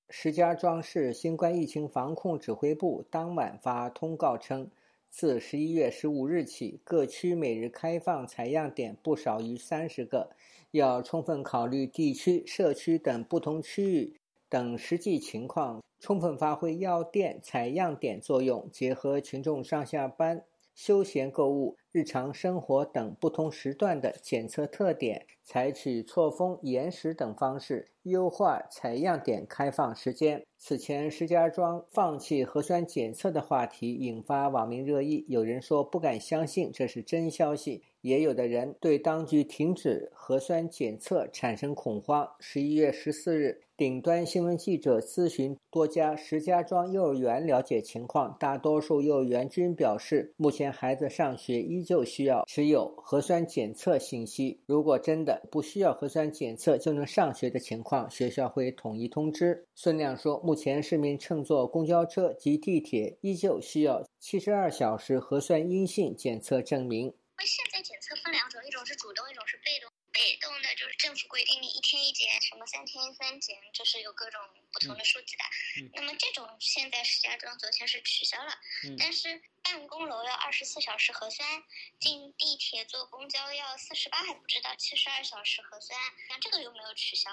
[0.08, 4.70] 石家庄市新冠疫情防控指挥部当晚发通告称，
[5.10, 10.30] 自十一月十五日起，各区每日开放采样点不少于三十个，
[10.70, 14.16] 要充分考虑地区、社区等不同区域
[14.48, 20.44] 等实际情况，充分发挥药店采样点作用，结合群众上下班、
[20.76, 21.76] 休闲购物。
[21.90, 30.44] 日常生活等不同时段的检测特点，采取错峰、延时等方式优化采样点开放时间。
[30.58, 42.28] 此前，石家庄放弃核酸检测的话题引发网民热议，有人说不敢相信这是真消息，也有的人对当局停止核酸检测产生恐慌。
[42.38, 43.60] 十一月十四日。
[43.76, 54.58] 顶端新闻记者咨询多家石家庄幼儿园了解情况，大多数幼儿园均表示，目前孩子上学依旧需要持有核酸检测信息。
[54.64, 58.08] 如果真的不需要核酸检测就能上学的情况。
[58.08, 59.66] 学校会统一通知。
[59.74, 67.12] 孙亮说，目前市民乘坐公交车及地铁依旧需要七十二小时核酸阴性检测证明。
[67.44, 69.90] 现在检测分两种，一种是主动，一种是被动。
[70.12, 74.40] 被动的就是政府规定你一天一检，什么三天一三检，就是有各种
[74.72, 75.44] 不同的数字的。
[75.92, 78.52] 那么这种现在石家庄昨天是取消了，
[78.98, 81.62] 但是办公楼要二十四小时核酸，
[82.00, 87.30] 进地铁坐公交要四十八还不知道七十二小时核酸，那这个又没有取消？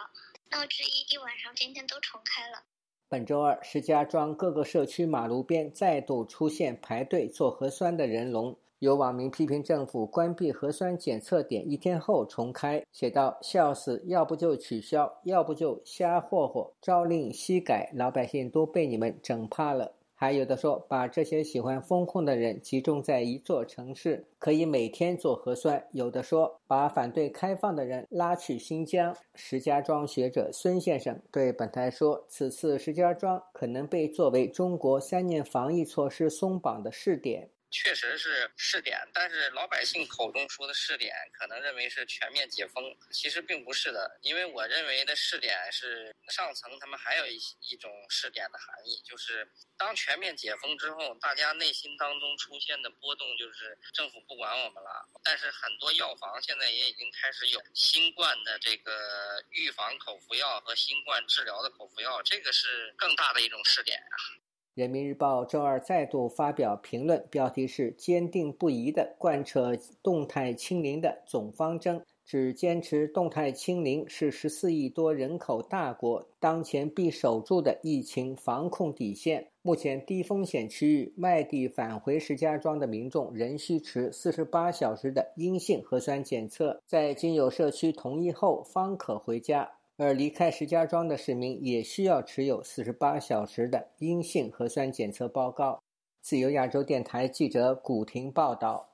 [0.49, 2.65] 闹至一一晚上，今天都重开了。
[3.07, 8.59] 本周二，石家庄各个社区马路边再度出现排队做核酸的人龙。
[8.83, 29.15] 有网民批评政府关闭核酸检测点一天后重开，写道：“笑死，要不就取消，要不就瞎霍霍，朝令夕改，老百姓都被你们整怕了。”还有的说，把这些喜欢风控的人集中在一座城市，可以每天做核酸；有的说，把反对开放的人拉去新疆。
[29.33, 44.19] 石家庄学者孙先生对本台说：“此次石家庄可能被作为中国三年防疫措施松绑的试点。”确实是试点，但是老百姓口中说的试点，可能认为是全面解封，其实并不是的。
[44.21, 55.09] 因为我认为的试点是上层他们还有一一种试点的含义，就是当全面解封之后，大家内心当中出现的波动就是政府不管我们了。
[55.23, 64.42] 但是很多药房现在也已经开始有新冠的这个预防口服药和新冠治疗的口服药，这个是更大的一种试点啊。
[64.75, 79.47] 人民日报周二再度发表评论，标题是“坚定不移地贯彻动态清零的总方针”，指坚持动态清零是十四亿多人口大国当前必守住的疫情防控底线。
[79.61, 89.69] 目前低风险区域外地返回石家庄的民众仍需持四十八小时的阴性核酸检测，在经有社区同意后方可回家。
[89.95, 95.81] 而离开石家庄的市民也需要持有四十八小时的阴性核酸检测报告。
[96.21, 98.89] 自由亚洲电台记者古婷报道：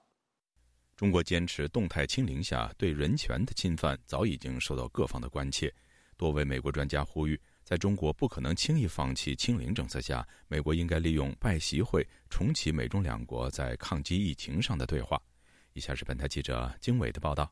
[0.98, 5.74] 中国坚持动态清零下，对人权的侵犯早已经受到各方的关切。
[6.18, 15.18] 多位美国专家呼吁，在中国不可能轻易放弃清零政策下，美国应该利用拜习会重启美中两国在抗击疫情上的对话。
[15.72, 17.50] 以下是本台记者经纬的报道。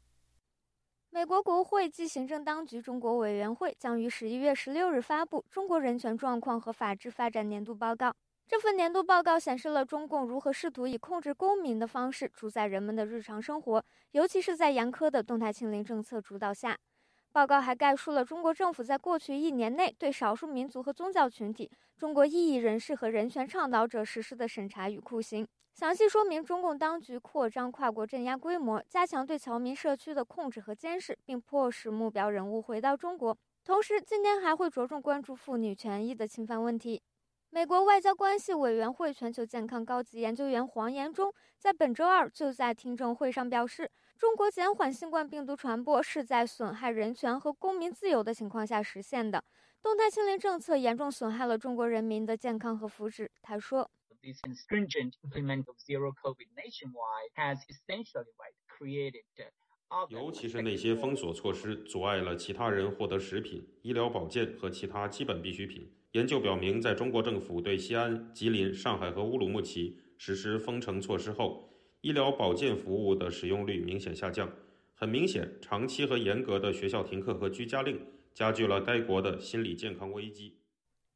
[1.17, 8.09] 美国国会及行政当局中国委员会将于十一月十六日发布《中国人权状况和法治发展年度报告》。
[8.47, 16.77] 这份年度报告显示了中共如何试图以控制公民的方式主宰人们的日常生活，尤其是在严苛的动态清零政策主导下。
[17.31, 25.47] 报告还概述了中国政府在过去一年内对少数民族和宗教群体、中国异议人士和人权倡导者实施的审查与酷刑。
[25.77, 33.37] 详细说明中共当局扩张跨国镇压规模，加强对侨民社区的控制和监视，并迫使目标人物回到中国。
[33.63, 36.99] 同时，今天还会着重关注妇女权益的侵犯问题。
[37.51, 49.43] 美国外交关系委员会全球健康高级研究员黄延忠在本周二就在听证会上表示，中国减缓新冠病毒传播是在损害人权和公民自由的情况下实现的。
[49.83, 53.87] 动态清零政策严重损害了中国人民的健康和福祉，他说。
[54.21, 58.25] This stringent implement of zero COVID nationwide has essentially
[58.67, 59.23] created
[60.09, 65.89] 尤其是那些封锁措施阻碍了其他人获得食品、医疗保健和其他基本必需品。
[66.11, 71.69] 研究表明，在中国政府对西安、吉林、上海和乌鲁木齐实施封城措施后，
[72.01, 74.51] 医疗保健服务的使用率明显下降。
[74.93, 80.57] 很明显，长期和严格的学校停课和居家令加剧了该国的心理健康危机。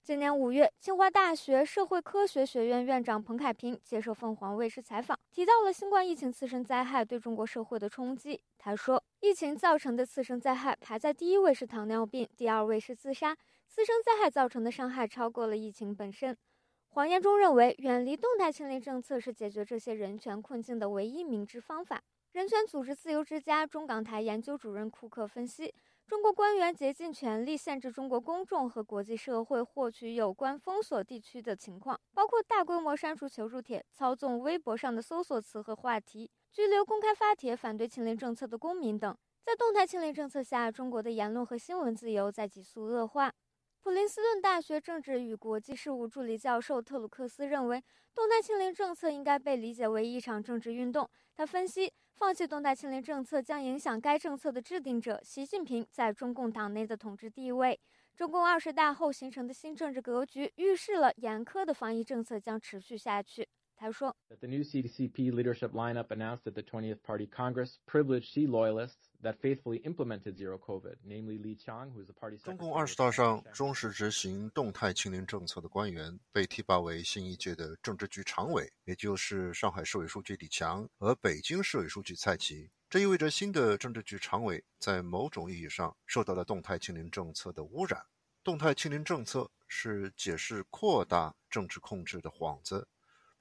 [0.04, 8.42] 今年五月，清华大学社会科学学院院长彭凯平接受凤凰卫视采访，提到了新冠疫情次生灾害对中国社会的冲击。
[8.58, 13.38] 他说，疫情造成的次生灾害排在第一位是糖尿病，第二位是自杀。
[13.68, 16.36] 次生灾害造成的伤害超过了疫情本身。
[16.90, 22.02] 黄延忠认为，远离动态清零政策是解决这些人权困境的唯一明智方法。
[22.32, 25.72] 人权组织自由之家中港台研究主任库克分析。
[26.12, 39.17] 中国官员竭尽全力限制中国公众和国际社会获取有关封锁地区的情况，包括大规模删除求助帖、操纵微博上的搜索词和话题、拘留公开发帖反对清零政策的公民等。
[39.46, 43.33] 在动态清零政策下，中国的言论和新闻自由在急速恶化。
[43.81, 47.81] 普林斯顿大学政治与国际事务助理教授特鲁克斯认为，
[48.13, 51.10] 动态清零政策应该被理解为一场政治运动。
[51.33, 57.80] 他分析，放弃动态清零政策将影响该政策的制定者习近平在中共党内的统治地位。
[58.15, 63.50] 中共二十大后形成的新政治格局预示了严苛的防疫政策将持续下去。
[63.76, 69.80] 他说：“The new CDCP leadership lineup announced at the 20th Party Congress privileged Xi loyalists that faithfully
[69.84, 82.69] implemented zero COVID, namely Li Qiang, who is the party 中共二十大上忠实执行动态清零政策的官员被提拔为新一届的政治局常委，也就是上海市委书记李强和北京市委书记蔡奇。
[82.90, 88.06] 这意味着新的政治局常委在某种意义上受到了动态清零政策的污染。
[88.44, 92.88] 动态清零政策是解释扩大政治控制的幌子。”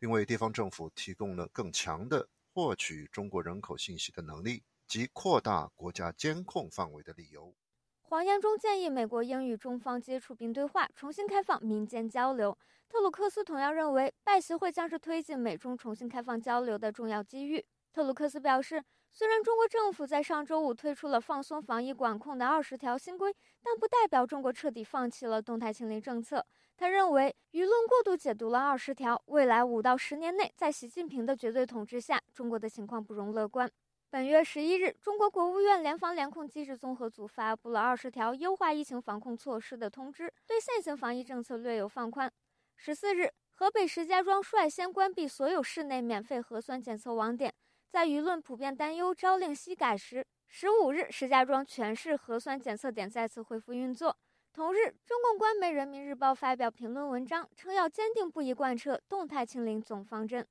[0.01, 7.55] 并为地方政府提供了更强的获取中国人口信息的能力及扩大国家监控范围的理由。
[8.01, 12.59] 黄延中建议美国应与中方接触并对话，重新开放民间交流。
[12.89, 17.65] 特鲁克斯同样认为，拜协会将是推进美中重新开放交流的重要机遇。
[17.93, 18.83] 特鲁克斯表示，
[19.13, 23.33] 虽然中国政府在上周五推出了放松防疫管控的二十条新规，
[23.63, 26.45] 但不代表中国彻底放弃了动态清零政策。
[26.77, 29.23] 他认为，舆论过度解读了二十条。
[29.27, 33.71] 未来五到十年内，在习近平的绝对统治下，中国的情况不容乐观。
[34.13, 42.29] 本月十一日，中国国务院联防联控机制综合组发布了二十条优化疫情防控措施的通知，对现行防疫政策略有放宽。
[42.75, 47.55] 十四日，河北石家庄率先关闭所有室内免费核酸检测网点。
[47.89, 54.17] 在舆论普遍担忧朝令夕改时，十五日，石家庄全市核酸检测点再次恢复运作。
[54.53, 60.45] 同日，中共官媒《人民日报》发表评论文章，称要坚定不移贯彻动态清零总方针。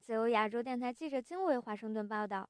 [0.00, 2.48] 自由亚洲电台记者经纬华盛顿报道。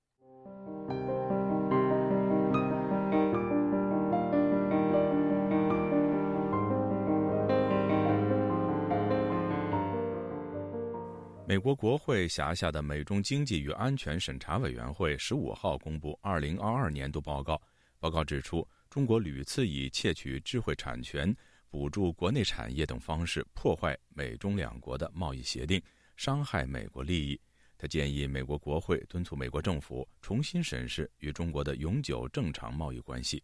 [11.48, 17.60] 美国国会辖下的美中经济与安全审查委员会十五号公布二零二二年度报告，
[17.98, 18.66] 报告指出。
[18.88, 21.34] 中国屡次以窃取智慧产权、
[21.68, 25.82] 补助国内产业等方式破坏美中两国的贸易协定，
[26.16, 27.38] 伤害美国利益。
[27.78, 33.42] 他建议美国国会敦促美国政府重新审视与中国的永久正常贸易关系。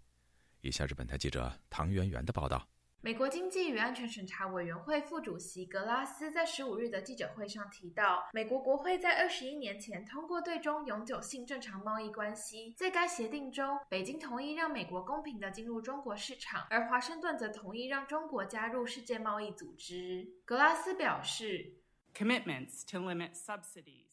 [0.60, 2.68] 以下是本台记者唐媛媛的报道。
[3.04, 20.24] 美国经济与安全审查委员会副主席格拉斯在十五日的记者会上提到，美国国会在二十一年前通过对中永久性正常贸易关系，在该协定中，北京同意让美国公平地进入中国市场，而华盛顿则同意让中国加入世界贸易组织。
[20.44, 21.78] 格拉斯表示
[22.14, 24.11] ，commitments to limit subsidies。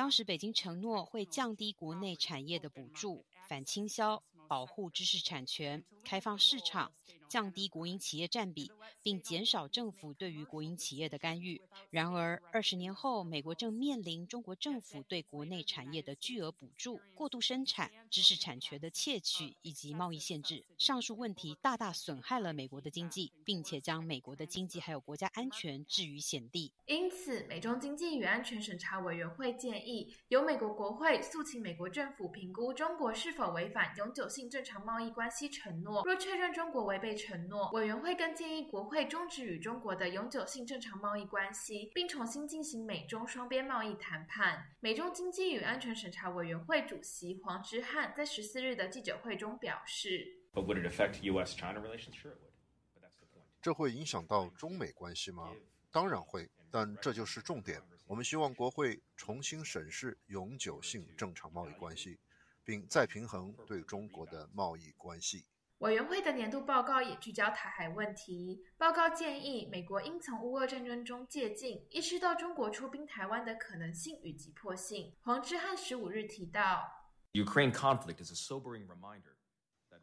[0.00, 4.22] 当时北京承诺会降低国内产业的补助，反倾销。
[4.48, 6.90] 保护知识产权，开放市场，
[7.30, 8.72] 降低国营企业占比，
[9.04, 11.62] 并减少政府对于国营企业的干预。
[11.88, 20.64] 然而，二十年后，美国正面临中国政府对国内产业的巨额补助、过度生产、知识产权的窃取以及贸易限制。
[20.76, 26.72] 上述问题大大损害了美国的经济，并且将美国的经济还有国家安全置于险地。
[26.86, 34.40] 因此，美中经济与安全审查委员会建议，由美国国会诉请美国政府评估中国是否违反永久性。
[34.50, 44.74] 正常贸易关系承诺，若确认中国违背承诺，委员会更建议国会终止与中国的永久性正常贸易关系，并重新进行美中双边贸易谈判。
[44.80, 50.26] 美中经济与安全审查委员会主席黄之汉在十四日的记者会中表示
[53.60, 55.54] ：“这会影响到中美关系吗？
[55.92, 57.82] 当然会，但这就是重点。
[58.06, 62.18] 我们希望国会重新审视永久性正常贸易关系。”
[62.62, 65.44] 并再平衡对中国的贸易关系。
[65.80, 68.62] 委员会的年度报告也聚焦台海问题。
[68.76, 75.14] 报告建议美国应从乌俄战争中借鉴，意识到中国出兵台湾的可能性与急迫性。
[75.22, 76.86] 黄之汉十五日提到，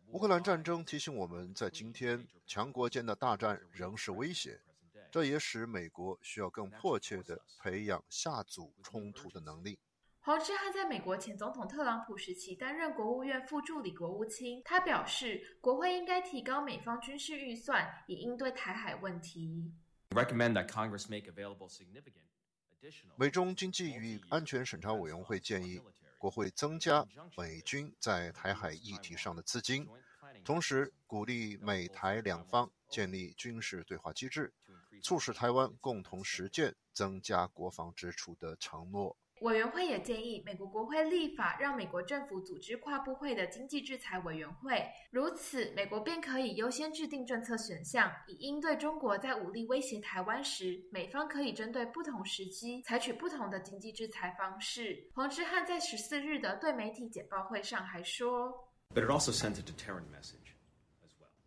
[0.07, 4.59] 乌克兰战争提醒我们在今天强国间的大战仍是威胁，
[5.11, 9.77] 这也使美国需要更迫切地培养下组冲突的能力。
[10.27, 14.61] 黄志汉在美国前总统特朗普时期担任国务院副助理国务卿。
[14.65, 19.71] 他表示，国会应该提高美方军事预算，以应对台海问题。
[23.15, 25.81] 美中经济与安全审查委员会建议，
[26.17, 27.07] 国会增加
[27.37, 29.87] 美军在台海议题上的资金，
[30.43, 34.53] 同时鼓励美台两方建立军事对话机制，
[35.01, 39.15] 促使台湾共同实践增加国防支出的承诺。
[39.41, 55.11] 委员会也建议美国国会立法，让美国政府组织跨部会的经济制裁委员会，如此美国便可以优先制定政策选项，以应对中国在武力威胁台湾时，美方可以针对不同时机采取不同的经济制裁方式。
[55.13, 58.51] 黄之汉在十四日的对媒体简报会上还说：“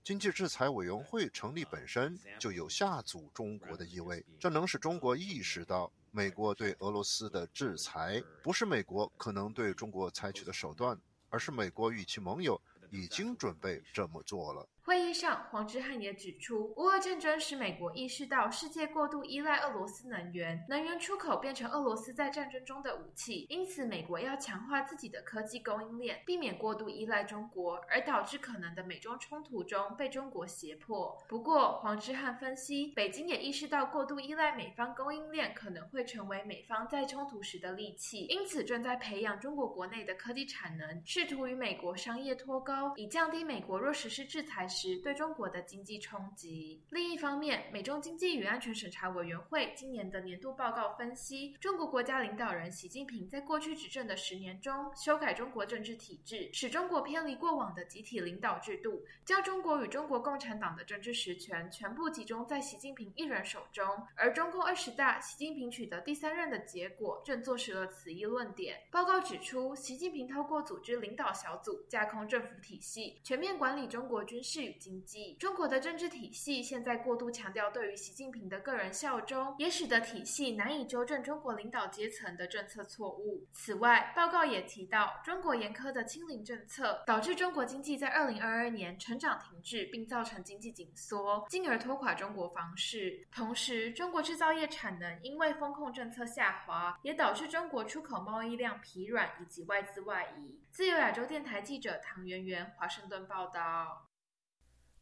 [0.02, 10.98] 经济制裁委员会成立本身就有下阻中国的意味，这能使中国意识到。”美国对俄罗斯的制裁不是美国可能对中国采取的手段，
[11.28, 14.68] 而是美国与其盟友已经准备这么做了。
[14.90, 31.16] 会议上，黄之汉也指出，乌俄战争使美国意识到世界过度依赖俄罗斯能源，能源出口变成俄罗斯在战争中的武器，因此美国要强化自己的科技供应链，避免过度依赖中国，而导致可能的美中冲突中被中国胁迫。
[31.28, 44.79] 不过，黄之汉分析，北京也意识到过度依赖美方供应链可能会成为美方在冲突时的利器，因此正在培养中国国内的科技产能，试图与美国商业脱钩，以降低美国若实施制裁时。
[45.02, 46.82] 对中国的经济冲击。
[46.90, 63.84] 另一方面，美中经济与安全审查委员会今年的年度报告分析，中国国家领导人习近平在过去执政的十年中，修改中国政治体制，使中国偏离过往的集体领导制度，将中国与中国共产党的政治实权全部集中在习近平一人手中。
[64.16, 68.80] 而中共二十大，习近平取得第三任的结果，正坐实了此一论点。
[68.90, 75.34] 报告指出，习近平透过组织领导小组，架空政府体系，全面管理中国军事与经济。
[75.34, 83.46] 中国的政治体系现在过度强调对于习近平的个人效忠，也使得体系难以纠正中国领导阶层的政策错误。
[83.52, 93.26] 此外，报告也提到，中国严苛的清零政策导致中国经济在二零二二年成长停滞，并造成经济紧缩，进而拖垮中国房市。
[93.32, 100.58] 同时，中国制造业产能因为风控政策下滑，也导致中国出口贸易量疲软以及外资外移。
[100.70, 104.09] 自由亚洲电台记者唐媛媛华盛顿报道。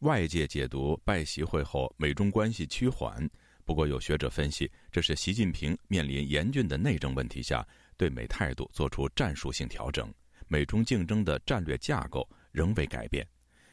[0.00, 3.28] 外界解读拜习会后美中关系趋缓，
[3.64, 10.08] 不过有学者分析，这是习近平面临严峻的内政问题下，对美态度做出战术性调整，
[10.46, 13.26] 美中竞争的战略架构仍未改变。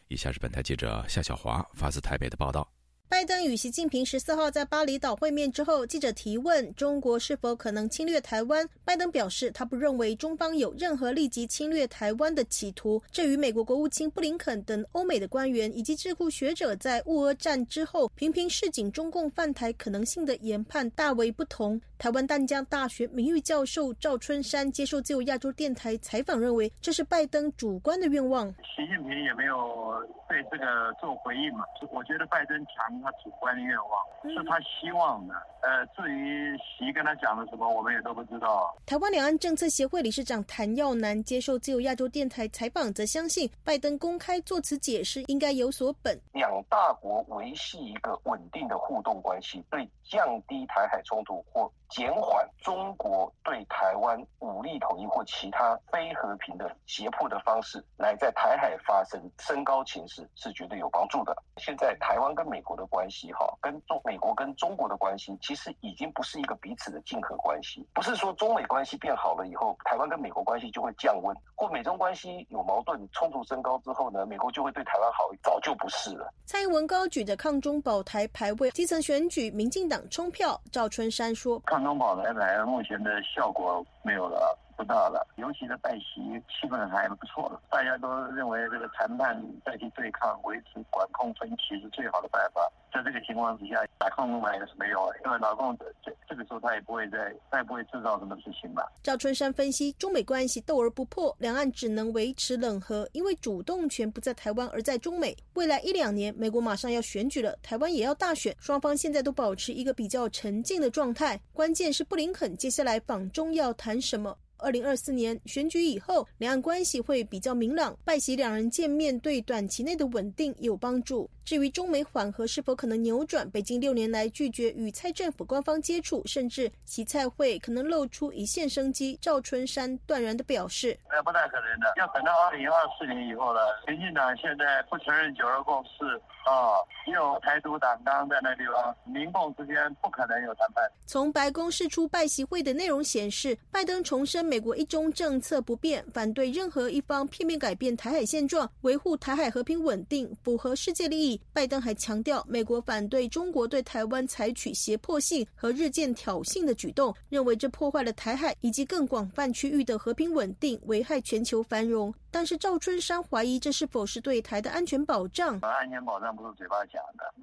[0.08, 2.75] 以下是本台记者夏小华发自台北的报道。
[3.08, 13.02] 拜登与习近平十四号在巴厘岛会面之后，记者提问中国是否可能侵略台湾，拜登表示他不认为中方有任何立即侵略台湾的企图。
[13.12, 21.80] 这与美国国务卿布林肯等欧美的官员以及智库学者在乌俄战之后频频示警中共犯台可能性的研判大为不同。
[21.98, 28.48] 台湾淡江大学名誉教授赵春山接受自由亚洲电台采访，认为这是拜登主观的愿望。
[28.76, 31.64] 习近平也没有对这个做回应嘛？
[31.92, 32.86] 我觉得拜登强。
[33.02, 38.76] 他主观的愿望是他希望的，呃，至于习跟他讲了什么，我们也都不知道。
[38.86, 46.20] 台湾两岸政策协会理事长谭耀南接受自由亚洲电台采访，则相信拜登公开作此解释应该有所本。
[46.34, 51.72] 两大国维系一个稳定的互动关系，对降低台海冲突或。
[51.90, 61.36] 减缓中国对台湾武力统一或其他非和平的胁迫的方式，来在台海发生升高情势，是绝对有帮助的。
[61.58, 67.88] 现在台湾跟美国的关系，哈，跟中美国跟中国的关系，其实已经不是一个彼此的竞合关系。
[67.94, 76.34] 不是说中美关系变好了以后，台湾跟美国关系就会降温，或美中关系有矛盾冲突升高之后呢，美国就会对台湾好，早就不是了。
[76.46, 80.60] 蔡英文高举着抗中保台牌位，基层选举，民进党冲票。
[80.72, 81.62] 赵春山说。
[81.76, 85.26] 抗中宝来来目前的效果没有了，不到了。
[85.38, 92.62] 尤其是拜习气氛还不错了，大家都认为这个谈判代替对抗，维持管控分歧是最好的办法。
[92.94, 95.04] 在这个情况之下，打抗中牌有什么用？
[95.26, 98.90] 因为老共这这个时候他也不会再，再不会制造什么事情吧。
[99.04, 105.36] 赵春山分析，中美关系斗而不破，两岸只能维持冷和，因为主动权不在台湾而在中美。
[105.56, 111.38] 未来一两年，美国马上要选举了，台湾也要大选，双方现在都保持一个比较沉静的状态。
[111.52, 114.38] 关键是布林肯接下来访中要谈什么。
[114.58, 121.30] 二零二四年选举以后，两岸关系会比较明朗，拜习两人见面对短期内的稳定有帮助。
[121.44, 129.18] 至于中美缓和是否可能扭转，北京六年来拒绝与蔡政府官方接触，甚至习蔡会可能露出一线生机。
[129.22, 133.84] 赵春山断然的表示：“那不太可能的，要等到二零二四年以后了。
[133.88, 136.78] 民进党现在不承认九二共识啊，
[137.12, 151.42] 有台独党纲在那地方，民共之间不可能有谈判。”从白宫释出拜习会的内容显示，拜登重申美国一中政策不变，反对任何一方片面改变台海现状，维护台海和平稳定，符合世界利益。
[151.52, 162.14] 拜登还强调，美国反对中国对台湾采取胁迫性和日渐挑衅的举动，认为这破坏了台海以及更广泛区域的和平稳定，危害全球繁荣。
[162.30, 165.58] 但是赵春山怀疑，这是否是对台的安全保障？
[165.62, 167.34] 安全保障不是嘴巴讲的，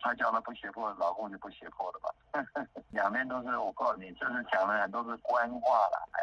[0.00, 2.14] 他讲的不胁迫，老公就不胁迫了吧？
[2.90, 6.20] 两边都是，我告诉你，这是讲的都是官话了，哎。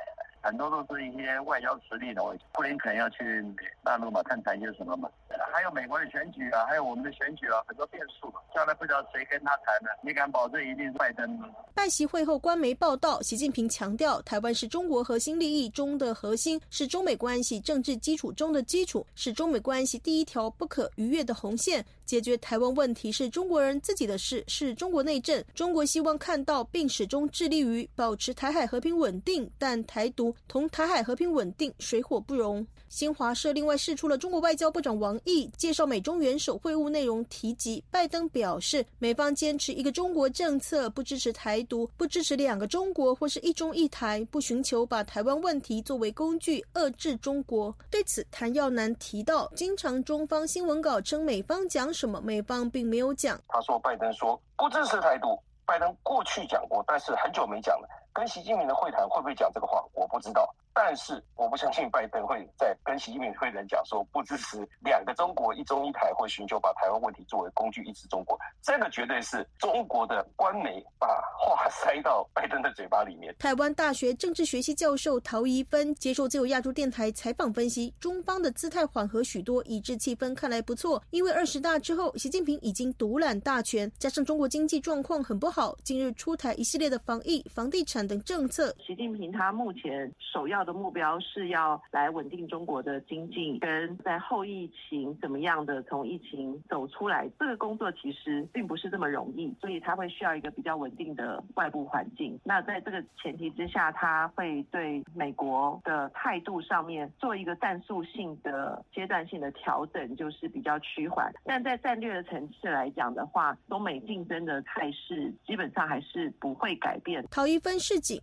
[0.48, 2.24] 很多都是一些外交实力的。
[2.54, 3.44] 布林肯要去
[3.84, 5.10] 大陆嘛，看谈些什么嘛？
[5.52, 8.40] 还有美国的选举啊，还有我们的选举啊，很多变数嘛。
[8.56, 9.90] 将来不知道谁跟他谈呢？
[10.02, 11.50] 你敢保证一定是拜登吗？
[11.74, 21.86] 拜习会后，官媒报道，习近平强调，台湾是中国核心利益中的核心，是中美关系政治基础中的基础，是中美关系第一条不可逾越的红线。
[22.06, 25.44] 解决台湾问题是中国人自己的事，是中国内政。
[25.54, 32.66] 中国希望看到并始终致力于保持台海和平稳定，但台独同台海和平稳定水火不容。
[32.90, 47.76] 新华社另外释出了中国外交部长王毅介绍美中元首会晤内容，提及拜登表示，美方坚持一个中国政策，不支持台独，不支持两个中国或是一中一台，不寻求把台湾问题作为工具遏制中国。
[47.90, 51.88] 对此，谭耀南提到，经常中方新闻稿称美方讲。
[51.98, 52.22] 什么？
[52.22, 53.40] 美方并没有讲。
[53.48, 55.38] 他说，拜登说不支持台独。
[55.66, 57.90] 拜登过去讲过，但是很久没讲了。
[58.18, 59.80] 跟习近平的会谈会不会讲这个话？
[59.94, 60.52] 我不知道。
[60.74, 68.38] 但是我不相信拜登会在跟习近平会谈讲说不支持两个中国、一中一台，或寻求把台湾问题作为工具抑制中国。
[68.62, 71.08] 这个绝对是中国的官媒把
[71.38, 73.36] 话塞到拜登的嘴巴里面。
[73.40, 81.02] 台湾大学政治学系教授陶怡芬接受自由亚洲电台采访分析，中方的姿态缓和许多，以致气氛看来不错。
[81.10, 88.74] 因为二十大之后，习近平已经独揽大权，加上中国经济状况很不好，近日出台一系列的防疫、房地产等政策。
[88.80, 102.40] 习近平他目前首要的目标是要来稳定中国的经济，跟在后疫情怎么样的从疫情走出来，这个工作其实并不是这么容易，所以他会需要一个比较稳定的外部环境。
[102.44, 111.32] 那在这个前提之下，他会对美国的态度上面做一个战术性的阶段性的调整，就是比较趋缓。
[111.44, 117.26] 但在战略的层次来讲的话，中美竞争的态势基本上还是不会改变。
[117.32, 117.78] 陶一分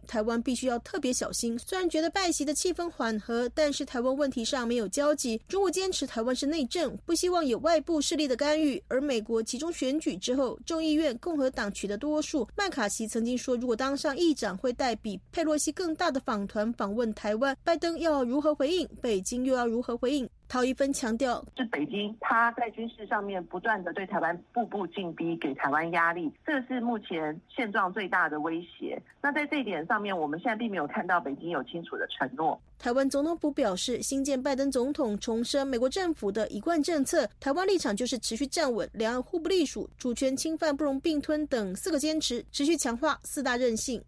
[0.07, 1.59] 台湾必须要特别小心。
[1.59, 5.41] 虽然觉得拜习的气氛缓和，但是台湾问题上没有交集。
[5.49, 8.83] 中国坚持台湾是内政，不希望有外部势力的干预。
[8.89, 17.57] 而美国其中选举之后，众议院共和党取得多数，麦卡锡曾经说，如果当上议长，会带比佩洛西更大的访团访问台湾。
[17.65, 18.89] 拜登要如何回应？
[19.01, 20.29] 北京又要如何回应？
[20.55, 28.97] 陶一芬强调，是北京他在军事上面不断的对台湾步步进逼，给台湾压力，这是目前现状最大的威胁。
[29.21, 32.57] 那在这一点上面，我们现在并没有看到北京有清楚的承诺。
[32.79, 44.01] 台湾总统府表示，新建拜登总统重申美国政府的一贯政策，台湾立场就是持续站稳，两岸互不隶属，主权侵犯不容并吞等四个坚持，持续强化四大韧性。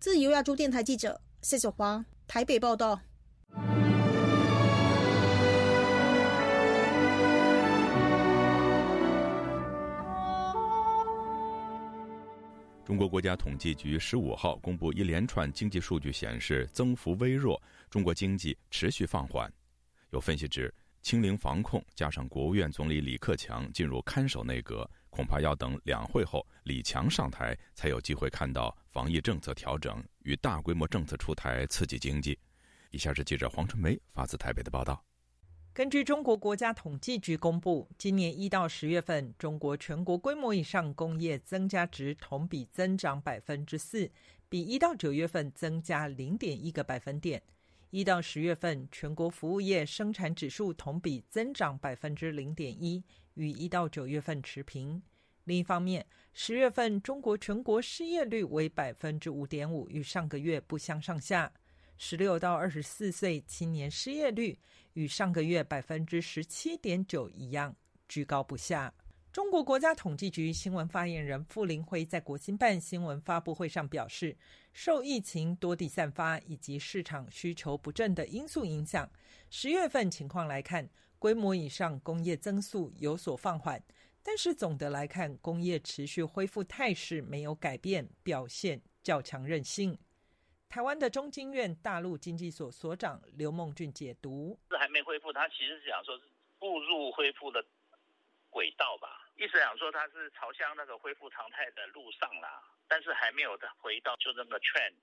[0.00, 3.00] 自由亚洲电台记者谢小华台北报道。
[12.84, 19.50] 中国国家统计局十五号公布一连串经济数据，显示增幅微弱，中国经济持续放缓。
[20.10, 32.38] 有分析指，清零防控加上国务院总理李克强进入看守内阁，恐怕要等两会后李强上台，才有机会看到防疫政策调整与大规模政策出台刺激经济。
[32.90, 35.02] 以下是记者黄春梅发自台北的报道。
[35.74, 44.08] 根据中国国家统计局公布，今年一到十月份，中国全国规模以上工业增加值同比增长百分之四，
[44.48, 47.42] 比一到九月份增加零点一个百分点。
[47.90, 53.02] 一到十月份，全国服务业生产指数同比增长百分之零点一，
[53.34, 55.02] 与一到九月份持平。
[55.42, 61.52] 另一方面，十月份中国全国失业率为百分之五点五，与上个月不相上下。
[61.96, 64.58] 十六到二十四岁青年失业率
[64.94, 67.74] 与上个月百分之十七点九一样，
[68.08, 68.92] 居高不下。
[69.32, 74.36] 中国国家统计局新闻发言人傅林辉在国新办新闻发布会上表示，
[74.72, 79.10] 受疫情多地散发以及市场需求不振的因素影响，
[79.50, 80.88] 十月份情况来看，
[81.18, 83.82] 规模以上工业增速有所放缓，
[84.22, 89.98] 但是总的来看，工业持续恢复态势没有改变，表现较强韧性。
[90.68, 96.24] 台湾的中经院大陆经济所所长刘梦俊解读：是还没恢复，他其实是想说是
[96.58, 97.64] 步入恢复的
[98.50, 104.94] 轨道吧，意思想说他是朝向那个恢复常态的路上啦，但是还没有回到就那个 trend。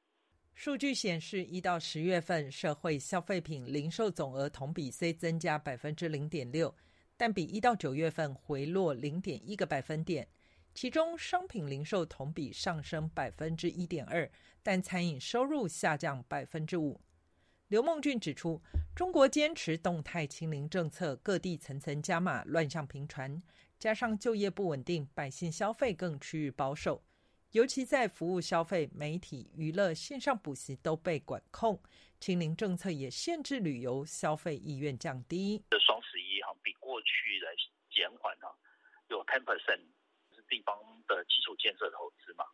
[0.54, 6.76] 数据显示，一到十月份社会消费品零售总额同比虽增加百分之零点六，
[7.16, 10.28] 但比一到九月份回落零点一个百分点。
[10.74, 14.30] 其中，商品零售同比上升百分之一点二，
[14.64, 17.02] 但餐饮收入下降百分之五。
[17.68, 18.62] 刘梦俊指出，
[18.94, 23.42] 中国坚持动态清零政策，各地层层加码，乱象频传，
[23.80, 27.02] 加上就业不稳定，百姓消费更趋于保守。
[27.52, 31.82] 尤其在服务消费、媒体、娱乐、线上补习都被管控，
[32.20, 35.64] 清零政策也限制旅游消费意愿降低。
[35.70, 37.08] 这双十一哈比过去
[37.44, 37.52] 来
[37.90, 38.54] 减缓哈
[39.10, 39.82] 有 ten percent
[40.36, 40.76] 是地方
[41.08, 42.46] 的基础建设投资嘛？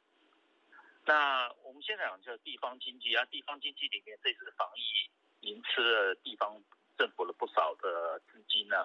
[1.08, 6.62] 那我们现在讲叫地方经济啊，地方经济里面这次防疫已经吃了地方
[6.98, 8.76] 政府了不少的资金呢。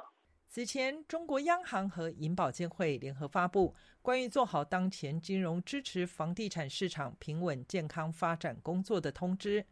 [0.46, 9.66] 此前，中国央行和银保监会联合发布关于做好当前金融支持房地产市场平稳健康发展工作的通知，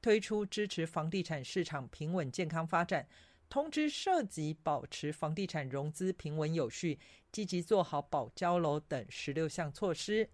[0.00, 3.08] 推出支持房地产市场平稳健康发展
[3.48, 7.00] 通知，涉及保持房地产融资平稳有序、
[7.32, 10.28] 积极做好保交楼等十六项措施，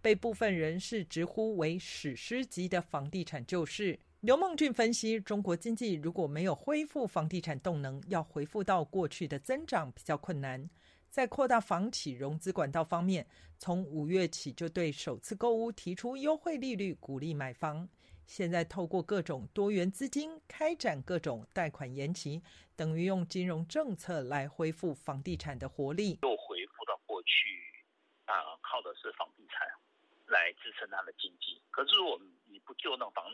[0.00, 3.98] 被部分人士直呼为史诗级的房地产救市。
[4.20, 10.68] 刘梦俊分析，中国经济如果没有恢复房地产动能，要恢复到过去的增长比较困难。
[11.08, 13.26] 在扩大房企融资管道方面，
[13.58, 17.88] 从五月起就对首次购屋提出优惠利率，鼓励买房。
[18.26, 22.42] 现在透过各种多元资金开展各种贷款延期，
[22.76, 26.18] 等于用金融政策来恢复房地产的活力。
[26.22, 27.28] 又恢复到过去
[28.26, 29.26] 啊，靠的是房
[30.28, 31.60] 来支撑它的经济。
[31.70, 33.24] 可是如果你不救那房。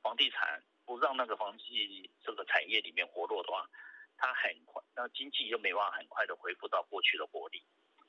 [0.00, 3.68] 房地产不让那个房地这个产业里面活络的话，
[4.16, 7.60] 它很快，那经济又没办法很快的恢复到过去的活力，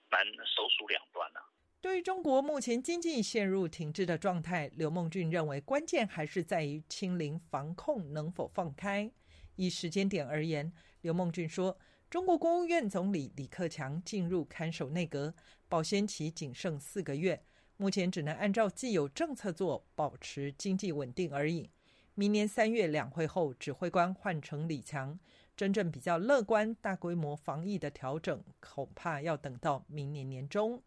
[0.08, 1.42] 蛮手鼠两端啊。
[1.82, 9.12] 对于中国目前经济陷入停滞的状态，刘梦俊认为关键还是在于清零防控能否放开。
[9.56, 10.72] 以时间点而言，
[11.02, 11.76] 刘梦俊说，
[12.08, 15.34] 中国国务院总理李克强进入看守内阁，
[15.68, 17.44] 保鲜期仅剩四个月，
[17.82, 21.70] 目前只能按照既有政策做，保持经济稳定而已。
[22.14, 25.18] 明年三月两会后，指挥官换成李强，
[25.56, 30.84] 真正比较乐观、大规模防疫的调整，恐怕要等到明年年中。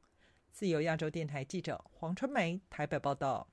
[0.50, 3.48] 自由亚洲电台记者黄春梅台北报道。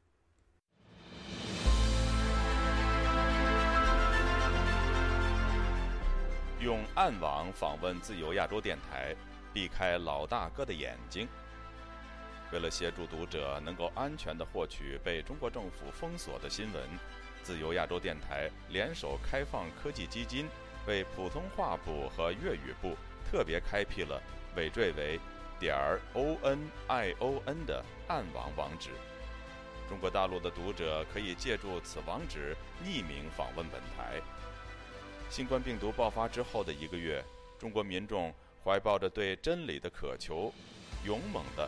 [6.59, 9.15] 用暗网访问自由亚洲电台，
[9.53, 11.25] 避开老大哥的眼睛。
[12.51, 16.83] 为了协助读者能够安全的获取被中国政府封锁的新闻。
[17.43, 20.47] 自由亚洲电台联手开放科技基金，
[20.85, 22.95] 为普通话部和粤语部
[23.29, 24.21] 特别开辟了
[24.55, 25.19] 尾缀为
[25.59, 28.89] 点儿 o n i o n 的暗网网址。
[29.87, 34.21] 中国大陆的读者可以借助此网址匿名访问本台。
[35.29, 37.23] 新冠病毒爆发之后的一个月，
[37.57, 38.33] 中国民众
[38.63, 40.53] 怀抱着对真理的渴求，
[41.05, 41.67] 勇猛地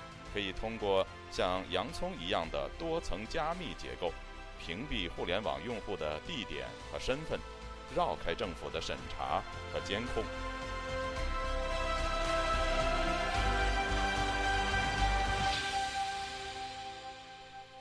[0.33, 4.13] 可以通过像洋葱一样的多层加密结构，
[4.59, 7.39] 屏蔽互联网用户的地点和身份，
[7.95, 10.23] 绕开政府的审查和监控。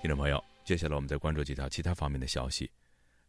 [0.03, 2.71] 听众朋友，接下来我们再关注几条其他方面的消息。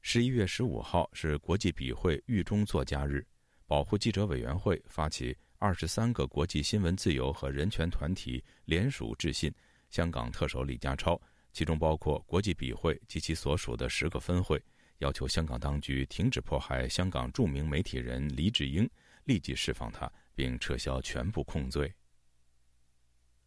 [0.02, 3.24] 十一月十五号是国际笔会狱中作家日，
[3.68, 9.54] 保护记者委员会发起二十三个国际新闻自由和人权团体联署致信
[9.92, 11.22] 香港特首李家超，
[11.54, 14.60] 其中包括国际笔会及其所属的十个分会，
[14.98, 18.90] 要求香港当局停止迫害香港著名媒体人黎智英，
[19.26, 21.94] 立即释放他，并撤销全部控罪。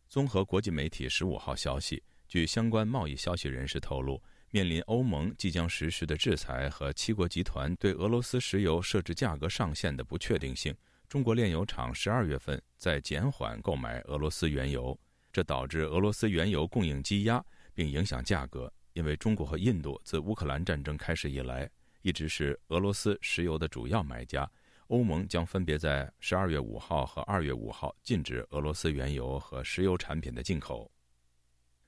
[0.08, 4.22] 综合国际媒体十五号消息，据相关贸易消息人士透露。
[4.50, 10.72] 面临欧盟即将实施的制裁和七国集团对俄罗斯石油设置价格上限的不确定性，
[11.14, 14.98] 中国炼油厂十二月份在减缓购买俄罗斯原油，
[15.32, 17.40] 这导致俄罗斯原油供应积压，
[17.72, 18.68] 并影响价格。
[18.94, 21.70] 因为中国和印度自乌克兰战争开始以来，
[22.02, 24.50] 一直是俄罗斯石油的主要买家。
[24.88, 30.90] 欧盟将分别在十二月五号和二月五号禁止俄罗斯原油和石油产品的进口。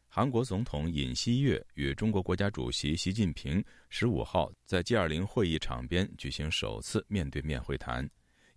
[0.06, 8.08] 韩国总统尹锡悦与中国国家主席习近平十五号在 G20 会议场边举行首次面对面会谈。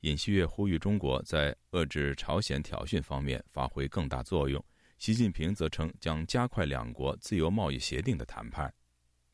[0.01, 4.63] 尹锡悦呼吁中国在遏制朝鲜挑衅方面发挥更大作用，
[4.97, 8.73] 习近平则称将加快两国自由贸易协定的谈判。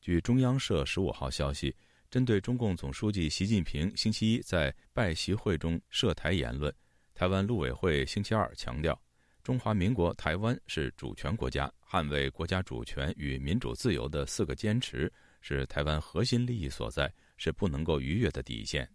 [0.01, 1.75] 据中央社十五号消息，
[2.09, 6.73] 针对中共总书记习近平星期一在拜习会中涉台言论，
[7.13, 8.99] 台湾陆委会星期二强调。
[9.43, 15.11] 中华民国台湾是主权国家，捍卫国家主权与民主自由的四个坚持
[15.41, 18.89] 是台湾核心利益所在，是不能够逾越的底线。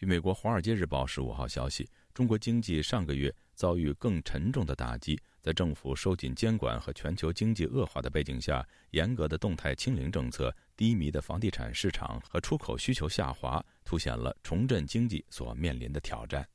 [0.00, 16.48] 据美国《华尔街日报》十五号消息，中国经济上个月遭遇更沉重的打击，在政府收紧监管和全球经济恶化的背景下，严格的动态清零政策、低迷的房地产市场和出口需求下滑，凸显了重振经济所面临的挑战。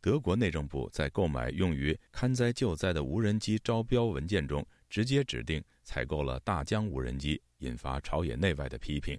[0.00, 9.18] 德国内政部在购买用于看灾救灾的无人机招标文件中，直接指定采购了大疆无人机，引发朝野内外的批评。